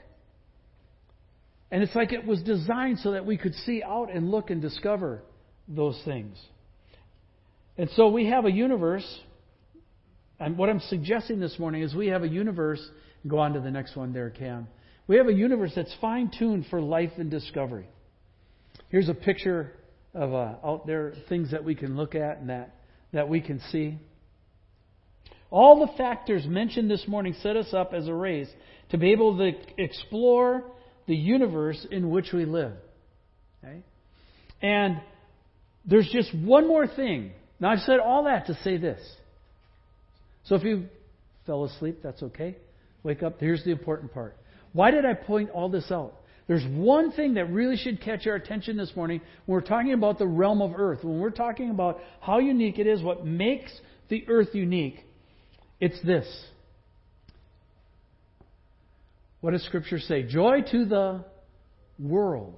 And 1.70 1.82
it's 1.82 1.94
like 1.94 2.12
it 2.12 2.26
was 2.26 2.42
designed 2.42 2.98
so 2.98 3.12
that 3.12 3.24
we 3.24 3.38
could 3.38 3.54
see 3.54 3.82
out 3.82 4.14
and 4.14 4.30
look 4.30 4.50
and 4.50 4.60
discover 4.60 5.22
those 5.68 6.00
things. 6.04 6.36
And 7.78 7.88
so 7.96 8.08
we 8.08 8.26
have 8.26 8.44
a 8.44 8.50
universe, 8.50 9.06
and 10.38 10.58
what 10.58 10.68
I'm 10.68 10.80
suggesting 10.80 11.40
this 11.40 11.58
morning 11.58 11.82
is 11.82 11.94
we 11.94 12.08
have 12.08 12.22
a 12.22 12.28
universe, 12.28 12.80
go 13.26 13.38
on 13.38 13.54
to 13.54 13.60
the 13.60 13.70
next 13.70 13.96
one 13.96 14.12
there, 14.12 14.30
Cam. 14.30 14.68
We 15.06 15.16
have 15.16 15.28
a 15.28 15.32
universe 15.32 15.72
that's 15.74 15.94
fine 16.00 16.30
tuned 16.38 16.66
for 16.70 16.80
life 16.80 17.12
and 17.16 17.30
discovery. 17.30 17.86
Here's 18.88 19.08
a 19.08 19.14
picture 19.14 19.72
of 20.14 20.34
uh, 20.34 20.54
out 20.64 20.86
there 20.86 21.14
things 21.28 21.50
that 21.52 21.64
we 21.64 21.74
can 21.74 21.96
look 21.96 22.14
at 22.14 22.38
and 22.38 22.50
that, 22.50 22.76
that 23.12 23.28
we 23.28 23.40
can 23.40 23.60
see. 23.70 23.98
All 25.50 25.80
the 25.80 25.92
factors 25.98 26.46
mentioned 26.46 26.90
this 26.90 27.06
morning 27.06 27.34
set 27.42 27.56
us 27.56 27.72
up 27.74 27.92
as 27.92 28.08
a 28.08 28.14
race 28.14 28.48
to 28.90 28.98
be 28.98 29.12
able 29.12 29.36
to 29.38 29.52
explore 29.78 30.64
the 31.06 31.16
universe 31.16 31.86
in 31.90 32.10
which 32.10 32.32
we 32.32 32.44
live. 32.44 32.72
Okay? 33.62 33.80
And 34.62 35.00
there's 35.84 36.08
just 36.12 36.34
one 36.34 36.68
more 36.68 36.86
thing. 36.86 37.32
Now, 37.60 37.70
I've 37.70 37.80
said 37.80 37.98
all 37.98 38.24
that 38.24 38.46
to 38.46 38.54
say 38.62 38.76
this. 38.76 39.00
So 40.44 40.56
if 40.56 40.64
you 40.64 40.86
fell 41.46 41.64
asleep, 41.64 42.00
that's 42.02 42.22
okay. 42.22 42.56
Wake 43.02 43.22
up. 43.22 43.40
Here's 43.40 43.64
the 43.64 43.70
important 43.70 44.12
part. 44.12 44.36
Why 44.72 44.90
did 44.90 45.04
I 45.04 45.14
point 45.14 45.50
all 45.50 45.68
this 45.68 45.90
out? 45.90 46.14
There's 46.48 46.64
one 46.66 47.12
thing 47.12 47.34
that 47.34 47.50
really 47.50 47.76
should 47.76 48.00
catch 48.00 48.26
our 48.26 48.34
attention 48.34 48.76
this 48.76 48.94
morning 48.96 49.20
when 49.46 49.54
we're 49.54 49.66
talking 49.66 49.92
about 49.92 50.18
the 50.18 50.26
realm 50.26 50.60
of 50.60 50.72
earth. 50.76 51.04
When 51.04 51.20
we're 51.20 51.30
talking 51.30 51.70
about 51.70 52.00
how 52.20 52.40
unique 52.40 52.78
it 52.78 52.86
is, 52.86 53.00
what 53.02 53.24
makes 53.24 53.72
the 54.08 54.24
earth 54.28 54.48
unique, 54.52 55.04
it's 55.80 56.00
this. 56.04 56.26
What 59.40 59.52
does 59.52 59.62
Scripture 59.64 59.98
say? 59.98 60.24
Joy 60.24 60.62
to 60.70 60.84
the 60.84 61.24
world. 61.98 62.56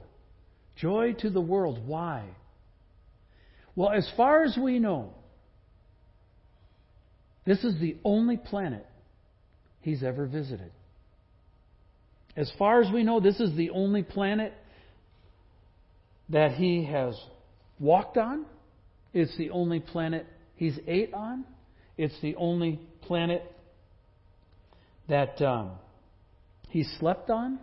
Joy 0.76 1.14
to 1.20 1.30
the 1.30 1.40
world. 1.40 1.86
Why? 1.86 2.24
Well, 3.76 3.90
as 3.90 4.08
far 4.16 4.44
as 4.44 4.56
we 4.56 4.78
know, 4.78 5.14
this 7.44 7.62
is 7.64 7.78
the 7.80 7.96
only 8.04 8.36
planet 8.36 8.86
he's 9.80 10.02
ever 10.02 10.26
visited. 10.26 10.70
As 12.36 12.50
far 12.58 12.80
as 12.80 12.92
we 12.92 13.02
know, 13.02 13.20
this 13.20 13.38
is 13.38 13.56
the 13.56 13.70
only 13.70 14.02
planet 14.02 14.52
that 16.30 16.52
he 16.52 16.84
has 16.84 17.18
walked 17.78 18.16
on. 18.16 18.46
It's 19.12 19.36
the 19.36 19.50
only 19.50 19.80
planet 19.80 20.26
he's 20.56 20.78
ate 20.86 21.12
on. 21.12 21.44
It's 21.96 22.14
the 22.22 22.34
only 22.36 22.80
planet 23.02 23.42
that 25.08 25.40
um, 25.42 25.72
he 26.70 26.84
slept 26.98 27.30
on. 27.30 27.58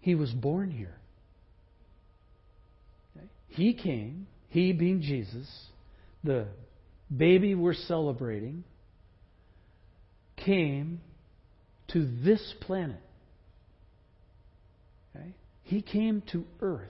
He 0.00 0.16
was 0.16 0.30
born 0.30 0.70
here. 0.70 0.96
He 3.52 3.74
came, 3.74 4.26
he 4.48 4.72
being 4.72 5.02
Jesus, 5.02 5.46
the 6.24 6.46
baby 7.14 7.54
we're 7.54 7.74
celebrating 7.74 8.64
came 10.36 11.00
to 11.88 12.08
this 12.24 12.54
planet. 12.62 13.00
Okay? 15.14 15.34
He 15.64 15.82
came 15.82 16.22
to 16.32 16.44
Earth. 16.60 16.88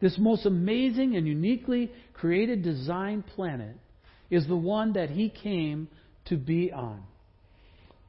This 0.00 0.16
most 0.18 0.46
amazing 0.46 1.16
and 1.16 1.26
uniquely 1.26 1.90
created 2.14 2.62
design 2.62 3.24
planet 3.34 3.76
is 4.30 4.46
the 4.46 4.56
one 4.56 4.92
that 4.92 5.10
he 5.10 5.30
came 5.30 5.88
to 6.26 6.36
be 6.36 6.70
on. 6.72 7.02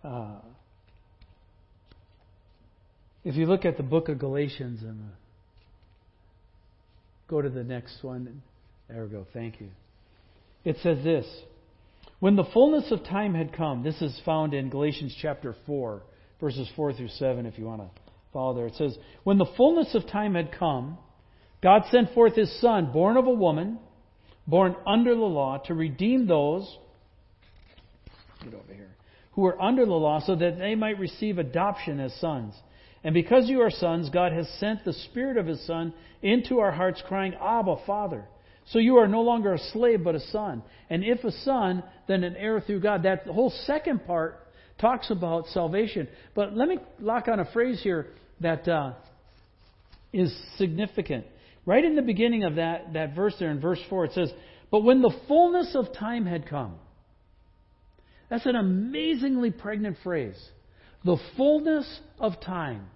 Uh, 0.03 0.41
if 3.23 3.35
you 3.35 3.47
look 3.47 3.65
at 3.65 3.77
the 3.77 3.83
book 3.83 4.09
of 4.09 4.19
Galatians 4.19 4.83
and 4.83 4.99
the, 4.99 5.11
go 7.27 7.41
to 7.41 7.49
the 7.49 7.63
next 7.63 8.03
one, 8.03 8.41
there 8.89 9.03
we 9.03 9.09
go. 9.09 9.25
Thank 9.33 9.59
you. 9.59 9.69
It 10.63 10.77
says 10.83 11.03
this 11.03 11.25
when 12.19 12.35
the 12.35 12.45
fullness 12.45 12.91
of 12.91 13.03
time 13.03 13.35
had 13.35 13.53
come, 13.53 13.83
this 13.83 14.01
is 14.01 14.19
found 14.25 14.53
in 14.53 14.69
Galatians 14.69 15.15
chapter 15.21 15.55
4, 15.65 16.01
verses 16.39 16.69
4 16.75 16.93
through 16.93 17.09
7, 17.09 17.45
if 17.45 17.59
you 17.59 17.65
want 17.65 17.81
to 17.81 17.89
follow 18.33 18.55
there. 18.55 18.67
It 18.67 18.75
says, 18.75 18.97
When 19.23 19.37
the 19.37 19.45
fullness 19.55 19.93
of 19.93 20.07
time 20.07 20.33
had 20.33 20.51
come, 20.57 20.97
God 21.61 21.83
sent 21.91 22.13
forth 22.13 22.35
his 22.35 22.59
Son, 22.59 22.91
born 22.91 23.17
of 23.17 23.27
a 23.27 23.31
woman, 23.31 23.77
born 24.47 24.75
under 24.85 25.13
the 25.13 25.21
law, 25.21 25.59
to 25.65 25.73
redeem 25.73 26.27
those 26.27 26.77
get 28.43 28.53
over 28.53 28.73
here, 28.73 28.95
who 29.33 29.45
are 29.45 29.61
under 29.61 29.85
the 29.85 29.93
law, 29.93 30.19
so 30.25 30.35
that 30.35 30.57
they 30.57 30.75
might 30.75 30.99
receive 30.99 31.37
adoption 31.37 31.99
as 31.99 32.13
sons. 32.19 32.53
And 33.07 33.13
because 33.13 33.47
you 33.47 33.61
are 33.61 33.71
sons, 33.71 34.09
God 34.09 34.33
has 34.33 34.49
sent 34.59 34.83
the 34.83 34.91
Spirit 34.91 35.37
of 35.37 35.47
his 35.47 35.65
Son 35.65 35.93
into 36.21 36.59
our 36.59 36.73
hearts, 36.73 37.01
crying, 37.07 37.35
Abba, 37.35 37.77
Father. 37.85 38.25
So 38.65 38.79
you 38.79 38.97
are 38.97 39.07
no 39.07 39.21
longer 39.21 39.53
a 39.53 39.59
slave, 39.71 40.03
but 40.03 40.15
a 40.15 40.19
son. 40.19 40.61
And 40.89 41.05
if 41.05 41.23
a 41.23 41.31
son, 41.31 41.83
then 42.09 42.25
an 42.25 42.35
heir 42.35 42.59
through 42.59 42.81
God. 42.81 43.03
That 43.03 43.25
whole 43.25 43.53
second 43.65 44.05
part 44.05 44.45
talks 44.77 45.09
about 45.09 45.47
salvation. 45.53 46.09
But 46.35 46.53
let 46.53 46.67
me 46.67 46.79
lock 46.99 47.29
on 47.29 47.39
a 47.39 47.49
phrase 47.53 47.79
here 47.81 48.07
that 48.41 48.67
uh, 48.67 48.95
is 50.11 50.37
significant. 50.57 51.27
Right 51.65 51.85
in 51.85 51.95
the 51.95 52.01
beginning 52.01 52.43
of 52.43 52.55
that, 52.55 52.91
that 52.91 53.15
verse 53.15 53.35
there 53.39 53.51
in 53.51 53.61
verse 53.61 53.79
4, 53.89 54.03
it 54.03 54.11
says, 54.15 54.33
But 54.69 54.83
when 54.83 55.01
the 55.01 55.15
fullness 55.29 55.73
of 55.75 55.93
time 55.93 56.25
had 56.25 56.45
come, 56.45 56.75
that's 58.29 58.45
an 58.45 58.57
amazingly 58.57 59.51
pregnant 59.51 59.95
phrase. 60.03 60.37
The 61.05 61.15
fullness 61.37 62.01
of 62.19 62.41
time. 62.41 62.87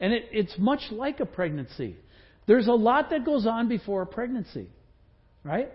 And 0.00 0.12
it, 0.12 0.24
it's 0.32 0.54
much 0.58 0.80
like 0.90 1.20
a 1.20 1.26
pregnancy. 1.26 1.96
There's 2.46 2.66
a 2.66 2.72
lot 2.72 3.10
that 3.10 3.24
goes 3.24 3.46
on 3.46 3.68
before 3.68 4.02
a 4.02 4.06
pregnancy. 4.06 4.68
Right? 5.44 5.70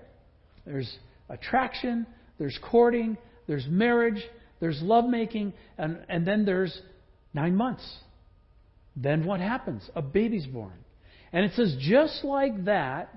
There's 0.66 0.98
attraction, 1.30 2.06
there's 2.38 2.58
courting, 2.70 3.18
there's 3.48 3.66
marriage, 3.68 4.22
there's 4.60 4.82
lovemaking, 4.82 5.54
and, 5.78 6.00
and 6.10 6.26
then 6.26 6.46
there's 6.46 6.78
nine 7.34 7.56
months. 7.56 7.84
Then 8.96 9.26
what 9.26 9.40
happens? 9.40 9.90
A 9.96 10.02
baby's 10.02 10.46
born. 10.46 10.74
And 11.32 11.46
it 11.46 11.52
says, 11.56 11.76
just 11.80 12.24
like 12.24 12.66
that, 12.66 13.10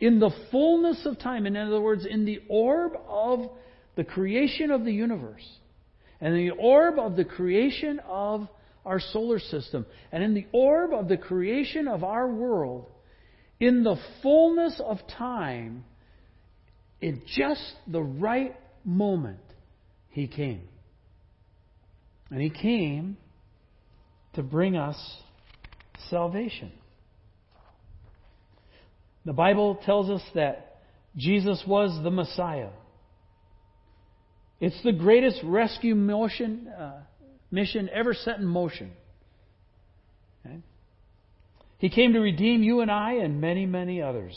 in 0.00 0.18
the 0.18 0.30
fullness 0.50 1.06
of 1.06 1.18
time, 1.18 1.46
in 1.46 1.56
other 1.56 1.80
words, 1.80 2.04
in 2.04 2.24
the 2.24 2.40
orb 2.48 2.92
of 3.08 3.50
the 3.96 4.04
creation 4.04 4.70
of 4.70 4.84
the 4.84 4.92
universe, 4.92 5.46
and 6.20 6.34
the 6.34 6.50
orb 6.50 6.98
of 6.98 7.16
the 7.16 7.24
creation 7.24 8.00
of 8.06 8.48
our 8.84 9.00
solar 9.00 9.38
system, 9.38 9.86
and 10.12 10.22
in 10.22 10.34
the 10.34 10.46
orb 10.52 10.92
of 10.92 11.08
the 11.08 11.16
creation 11.16 11.88
of 11.88 12.04
our 12.04 12.28
world, 12.28 12.86
in 13.60 13.82
the 13.82 13.96
fullness 14.22 14.80
of 14.84 14.98
time, 15.16 15.84
in 17.00 17.22
just 17.36 17.62
the 17.86 18.02
right 18.02 18.56
moment, 18.84 19.40
he 20.08 20.26
came. 20.26 20.62
And 22.30 22.40
he 22.40 22.50
came 22.50 23.16
to 24.34 24.42
bring 24.42 24.76
us 24.76 24.96
salvation. 26.10 26.72
The 29.24 29.32
Bible 29.32 29.78
tells 29.86 30.10
us 30.10 30.22
that 30.34 30.80
Jesus 31.16 31.62
was 31.66 32.02
the 32.02 32.10
Messiah. 32.10 32.70
It's 34.60 34.82
the 34.82 34.92
greatest 34.92 35.40
rescue 35.44 35.94
motion, 35.94 36.68
uh, 36.68 37.00
mission 37.50 37.88
ever 37.92 38.14
set 38.14 38.38
in 38.38 38.46
motion. 38.46 38.92
Okay? 40.44 40.58
He 41.78 41.90
came 41.90 42.12
to 42.14 42.20
redeem 42.20 42.62
you 42.62 42.80
and 42.80 42.90
I 42.90 43.14
and 43.14 43.40
many, 43.40 43.66
many 43.66 44.00
others. 44.00 44.36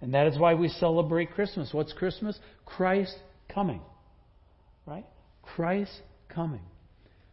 And 0.00 0.14
that 0.14 0.26
is 0.26 0.38
why 0.38 0.54
we 0.54 0.68
celebrate 0.68 1.32
Christmas. 1.32 1.70
What's 1.72 1.92
Christmas? 1.92 2.38
Christ 2.64 3.14
coming. 3.52 3.80
Right? 4.86 5.06
Christ 5.42 5.92
coming. 6.28 6.62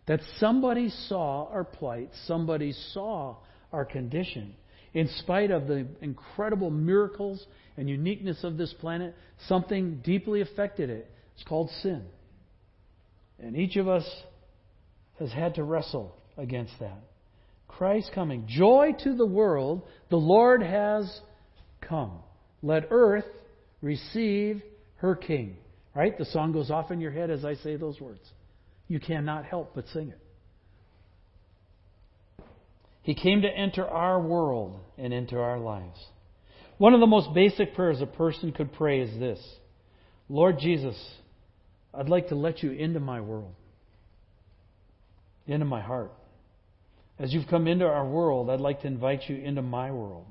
That 0.07 0.19
somebody 0.37 0.89
saw 1.07 1.47
our 1.49 1.63
plight, 1.63 2.09
somebody 2.25 2.73
saw 2.93 3.37
our 3.71 3.85
condition. 3.85 4.55
In 4.93 5.07
spite 5.19 5.51
of 5.51 5.67
the 5.67 5.85
incredible 6.01 6.71
miracles 6.71 7.45
and 7.77 7.87
uniqueness 7.87 8.43
of 8.43 8.57
this 8.57 8.73
planet, 8.73 9.15
something 9.47 10.01
deeply 10.03 10.41
affected 10.41 10.89
it. 10.89 11.09
It's 11.35 11.43
called 11.43 11.69
sin. 11.81 12.03
And 13.39 13.55
each 13.55 13.75
of 13.75 13.87
us 13.87 14.03
has 15.19 15.31
had 15.31 15.55
to 15.55 15.63
wrestle 15.63 16.15
against 16.37 16.73
that. 16.79 17.01
Christ 17.67 18.11
coming. 18.13 18.45
Joy 18.47 18.95
to 19.03 19.15
the 19.15 19.25
world, 19.25 19.83
the 20.09 20.17
Lord 20.17 20.63
has 20.63 21.21
come. 21.81 22.19
Let 22.61 22.87
earth 22.89 23.25
receive 23.81 24.61
her 24.97 25.15
king. 25.15 25.57
Right? 25.95 26.17
The 26.17 26.25
song 26.25 26.51
goes 26.51 26.71
off 26.71 26.91
in 26.91 27.01
your 27.01 27.11
head 27.11 27.29
as 27.29 27.45
I 27.45 27.55
say 27.55 27.75
those 27.75 27.99
words. 27.99 28.21
You 28.87 28.99
cannot 28.99 29.45
help 29.45 29.73
but 29.75 29.85
sing 29.93 30.09
it. 30.09 30.19
He 33.01 33.15
came 33.15 33.41
to 33.41 33.49
enter 33.49 33.87
our 33.87 34.21
world 34.21 34.79
and 34.97 35.13
into 35.13 35.39
our 35.39 35.57
lives. 35.57 35.97
One 36.77 36.93
of 36.93 36.99
the 36.99 37.07
most 37.07 37.33
basic 37.33 37.73
prayers 37.73 38.01
a 38.01 38.05
person 38.05 38.51
could 38.51 38.73
pray 38.73 39.01
is 39.01 39.19
this 39.19 39.39
Lord 40.29 40.59
Jesus, 40.59 40.95
I'd 41.93 42.09
like 42.09 42.29
to 42.29 42.35
let 42.35 42.61
you 42.61 42.71
into 42.71 42.99
my 42.99 43.19
world, 43.19 43.53
into 45.49 45.65
my 45.65 45.81
heart. 45.81 46.11
As 47.17 47.33
you've 47.33 47.47
come 47.47 47.67
into 47.67 47.85
our 47.85 48.07
world, 48.07 48.49
I'd 48.49 48.61
like 48.61 48.81
to 48.81 48.87
invite 48.87 49.27
you 49.27 49.35
into 49.35 49.61
my 49.61 49.91
world. 49.91 50.25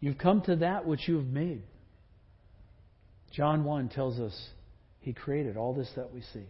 You've 0.00 0.18
come 0.18 0.40
to 0.42 0.56
that 0.56 0.86
which 0.86 1.06
you 1.06 1.16
have 1.16 1.26
made. 1.26 1.62
John 3.32 3.64
1 3.64 3.90
tells 3.90 4.18
us 4.18 4.34
he 5.00 5.12
created 5.12 5.56
all 5.56 5.74
this 5.74 5.90
that 5.94 6.12
we 6.12 6.22
see. 6.32 6.46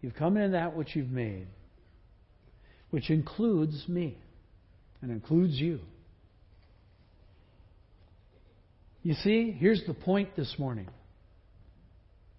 You've 0.00 0.14
come 0.14 0.36
into 0.36 0.50
that 0.50 0.76
which 0.76 0.96
you've 0.96 1.10
made, 1.10 1.46
which 2.90 3.10
includes 3.10 3.84
me 3.88 4.18
and 5.00 5.10
includes 5.10 5.54
you. 5.54 5.80
You 9.02 9.14
see, 9.14 9.52
here's 9.52 9.82
the 9.86 9.94
point 9.94 10.34
this 10.34 10.54
morning. 10.58 10.88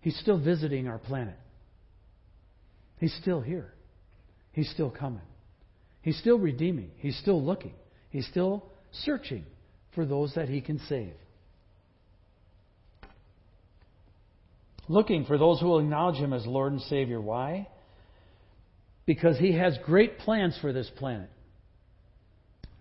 He's 0.02 0.18
still 0.20 0.39
visiting 0.39 0.88
our 0.88 0.98
planet. 0.98 1.38
He's 3.00 3.14
still 3.22 3.42
here. 3.42 3.74
He's 4.52 4.70
still 4.70 4.90
coming. 4.90 5.22
He's 6.02 6.18
still 6.18 6.38
redeeming. 6.38 6.92
He's 6.98 7.18
still 7.18 7.42
looking. 7.42 7.74
He's 8.10 8.28
still 8.28 8.66
searching 8.92 9.46
for 9.96 10.06
those 10.06 10.34
that 10.36 10.50
he 10.50 10.62
can 10.62 10.80
save. 10.88 11.14
Looking 14.88 15.26
for 15.26 15.38
those 15.38 15.60
who 15.60 15.68
will 15.68 15.80
acknowledge 15.80 16.16
him 16.16 16.34
as 16.34 16.46
Lord 16.46 16.74
and 16.74 16.82
Savior. 16.82 17.22
Why? 17.22 17.68
Because 19.06 19.38
he 19.38 19.54
has 19.54 19.78
great 19.86 20.18
plans 20.20 20.58
for 20.62 20.74
this 20.74 20.90
planet. 20.98 21.30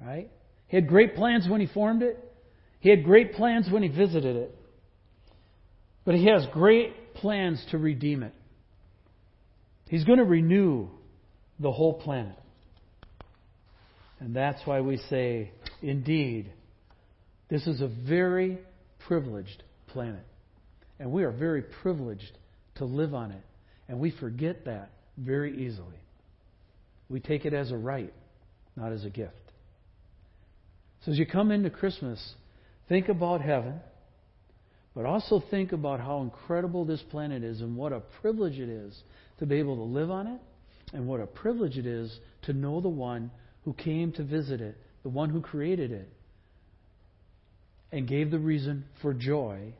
Right? 0.00 0.30
He 0.68 0.76
had 0.76 0.88
great 0.88 1.14
plans 1.16 1.48
when 1.48 1.60
he 1.60 1.66
formed 1.66 2.02
it. 2.02 2.18
He 2.80 2.88
had 2.88 3.04
great 3.04 3.34
plans 3.34 3.68
when 3.70 3.82
he 3.82 3.88
visited 3.88 4.36
it. 4.36 4.54
But 6.04 6.14
he 6.14 6.26
has 6.26 6.46
great 6.52 7.14
plans 7.14 7.62
to 7.72 7.78
redeem 7.78 8.22
it. 8.22 8.32
He's 9.88 10.04
going 10.04 10.18
to 10.18 10.24
renew 10.24 10.88
the 11.58 11.72
whole 11.72 11.94
planet. 11.94 12.38
And 14.20 14.34
that's 14.34 14.60
why 14.64 14.80
we 14.80 14.98
say, 15.08 15.50
indeed, 15.80 16.52
this 17.48 17.66
is 17.66 17.80
a 17.80 17.88
very 17.88 18.58
privileged 19.06 19.62
planet. 19.88 20.24
And 20.98 21.12
we 21.12 21.24
are 21.24 21.30
very 21.30 21.62
privileged 21.62 22.36
to 22.76 22.84
live 22.84 23.14
on 23.14 23.30
it. 23.30 23.42
And 23.88 23.98
we 23.98 24.10
forget 24.10 24.66
that 24.66 24.90
very 25.16 25.66
easily. 25.66 25.96
We 27.08 27.20
take 27.20 27.46
it 27.46 27.54
as 27.54 27.70
a 27.70 27.76
right, 27.76 28.12
not 28.76 28.92
as 28.92 29.04
a 29.04 29.10
gift. 29.10 29.34
So 31.04 31.12
as 31.12 31.18
you 31.18 31.26
come 31.26 31.50
into 31.50 31.70
Christmas, 31.70 32.34
think 32.88 33.08
about 33.08 33.40
heaven, 33.40 33.80
but 34.94 35.06
also 35.06 35.42
think 35.50 35.72
about 35.72 36.00
how 36.00 36.20
incredible 36.20 36.84
this 36.84 37.02
planet 37.10 37.42
is 37.44 37.60
and 37.60 37.76
what 37.76 37.92
a 37.92 38.00
privilege 38.20 38.58
it 38.58 38.68
is 38.68 39.00
to 39.38 39.46
be 39.46 39.56
able 39.56 39.76
to 39.76 39.82
live 39.82 40.10
on 40.10 40.26
it, 40.26 40.40
and 40.92 41.06
what 41.06 41.20
a 41.20 41.26
privilege 41.26 41.76
it 41.78 41.86
is 41.86 42.18
to 42.42 42.52
know 42.52 42.80
the 42.80 42.88
one 42.88 43.30
who 43.64 43.72
came 43.72 44.12
to 44.12 44.24
visit 44.24 44.60
it, 44.60 44.76
the 45.02 45.08
one 45.08 45.30
who 45.30 45.40
created 45.40 45.92
it, 45.92 46.08
and 47.92 48.06
gave 48.06 48.30
the 48.30 48.38
reason 48.38 48.84
for 49.00 49.14
joy 49.14 49.72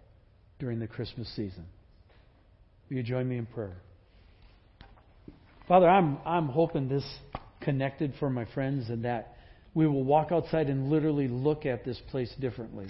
during 0.59 0.79
the 0.79 0.87
Christmas 0.87 1.29
season. 1.37 1.67
Will 2.89 2.99
you 2.99 3.03
join 3.03 3.29
me 3.29 3.37
in 3.37 3.47
prayer? 3.47 3.77
Father, 5.67 5.89
I'm, 5.89 6.19
I'm 6.25 6.49
hoping 6.49 6.89
this 6.89 7.05
connected 7.61 8.15
for 8.19 8.31
my 8.31 8.47
friends 8.55 8.89
and 8.89 9.05
that 9.05 9.37
we 9.75 9.87
will 9.87 10.05
walk 10.05 10.33
outside 10.33 10.69
and 10.69 10.89
literally 10.89 11.29
look 11.29 11.67
at 11.67 11.85
this 11.85 12.01
place 12.11 12.33
differently. 12.41 12.87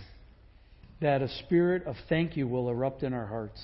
That 1.00 1.20
a 1.22 1.28
spirit 1.44 1.84
of 1.86 1.96
thank 2.08 2.36
you 2.36 2.46
will 2.46 2.68
erupt 2.70 3.02
in 3.02 3.12
our 3.12 3.26
hearts. 3.26 3.60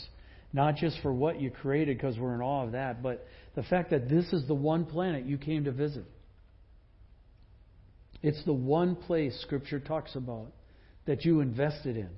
Not 0.55 0.77
just 0.77 0.97
for 1.03 1.13
what 1.13 1.41
you 1.41 1.51
created 1.51 1.99
because 1.99 2.17
we're 2.17 2.35
in 2.35 2.41
awe 2.41 2.65
of 2.65 2.73
that, 2.73 3.03
but 3.03 3.27
the 3.57 3.65
fact 3.65 3.91
that 3.91 4.09
this 4.09 4.33
is 4.33 4.47
the 4.47 4.55
one 4.55 4.87
planet 4.87 5.27
you 5.27 5.37
came 5.37 5.65
to 5.65 5.73
visit. 5.73 6.05
It's 8.23 8.43
the 8.45 8.53
one 8.53 8.95
place 8.95 9.37
Scripture 9.43 9.81
talks 9.81 10.15
about 10.15 10.53
that 11.07 11.25
you 11.25 11.41
invested 11.41 11.97
in. 11.97 12.09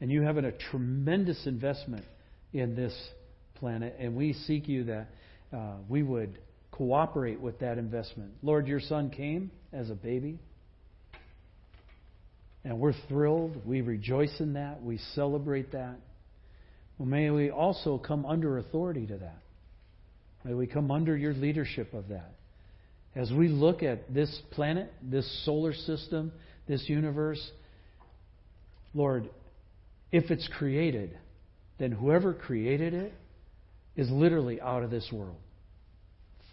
And 0.00 0.12
you 0.12 0.22
have 0.22 0.36
a 0.36 0.52
tremendous 0.70 1.44
investment 1.46 2.04
in 2.52 2.76
this 2.76 2.94
planet, 3.56 3.96
and 3.98 4.14
we 4.14 4.32
seek 4.32 4.68
you 4.68 4.84
that 4.84 5.08
uh, 5.52 5.74
we 5.88 6.04
would 6.04 6.38
cooperate 6.70 7.40
with 7.40 7.58
that 7.58 7.78
investment. 7.78 8.32
Lord, 8.42 8.68
your 8.68 8.80
son 8.80 9.10
came 9.10 9.50
as 9.72 9.90
a 9.90 9.94
baby, 9.94 10.38
and 12.64 12.78
we're 12.78 12.94
thrilled. 13.08 13.66
We 13.66 13.80
rejoice 13.80 14.34
in 14.38 14.52
that. 14.52 14.82
We 14.82 14.98
celebrate 15.14 15.72
that. 15.72 15.96
Well, 16.98 17.08
may 17.08 17.30
we 17.30 17.50
also 17.50 17.98
come 17.98 18.24
under 18.24 18.58
authority 18.58 19.06
to 19.06 19.16
that. 19.18 19.38
May 20.44 20.54
we 20.54 20.66
come 20.66 20.90
under 20.90 21.16
your 21.16 21.34
leadership 21.34 21.94
of 21.94 22.08
that. 22.08 22.32
As 23.16 23.32
we 23.32 23.48
look 23.48 23.82
at 23.82 24.12
this 24.12 24.42
planet, 24.52 24.92
this 25.02 25.44
solar 25.44 25.72
system, 25.72 26.32
this 26.68 26.84
universe, 26.88 27.40
Lord, 28.92 29.28
if 30.12 30.30
it's 30.30 30.48
created, 30.58 31.16
then 31.78 31.92
whoever 31.92 32.34
created 32.34 32.94
it 32.94 33.14
is 33.96 34.10
literally 34.10 34.60
out 34.60 34.82
of 34.82 34.90
this 34.90 35.08
world. 35.12 35.36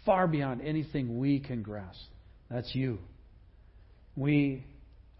Far 0.04 0.26
beyond 0.26 0.62
anything 0.62 1.18
we 1.18 1.38
can 1.40 1.62
grasp. 1.62 2.00
That's 2.50 2.74
you. 2.74 2.98
We 4.16 4.64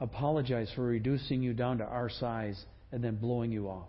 apologize 0.01 0.71
for 0.75 0.83
reducing 0.83 1.43
you 1.43 1.55
down 1.55 1.79
to 1.79 1.85
our 1.85 2.11
size 2.11 2.63
and 2.91 3.03
then 3.03 3.17
blowing 3.17 3.53
you 3.53 3.69
off. 3.69 3.89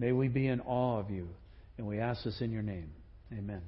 May 0.00 0.12
we 0.12 0.28
be 0.28 0.48
in 0.48 0.60
awe 0.62 0.98
of 0.98 1.10
you. 1.10 1.28
And 1.76 1.86
we 1.86 1.98
ask 1.98 2.24
this 2.24 2.40
in 2.40 2.50
your 2.50 2.62
name. 2.62 2.90
Amen. 3.32 3.60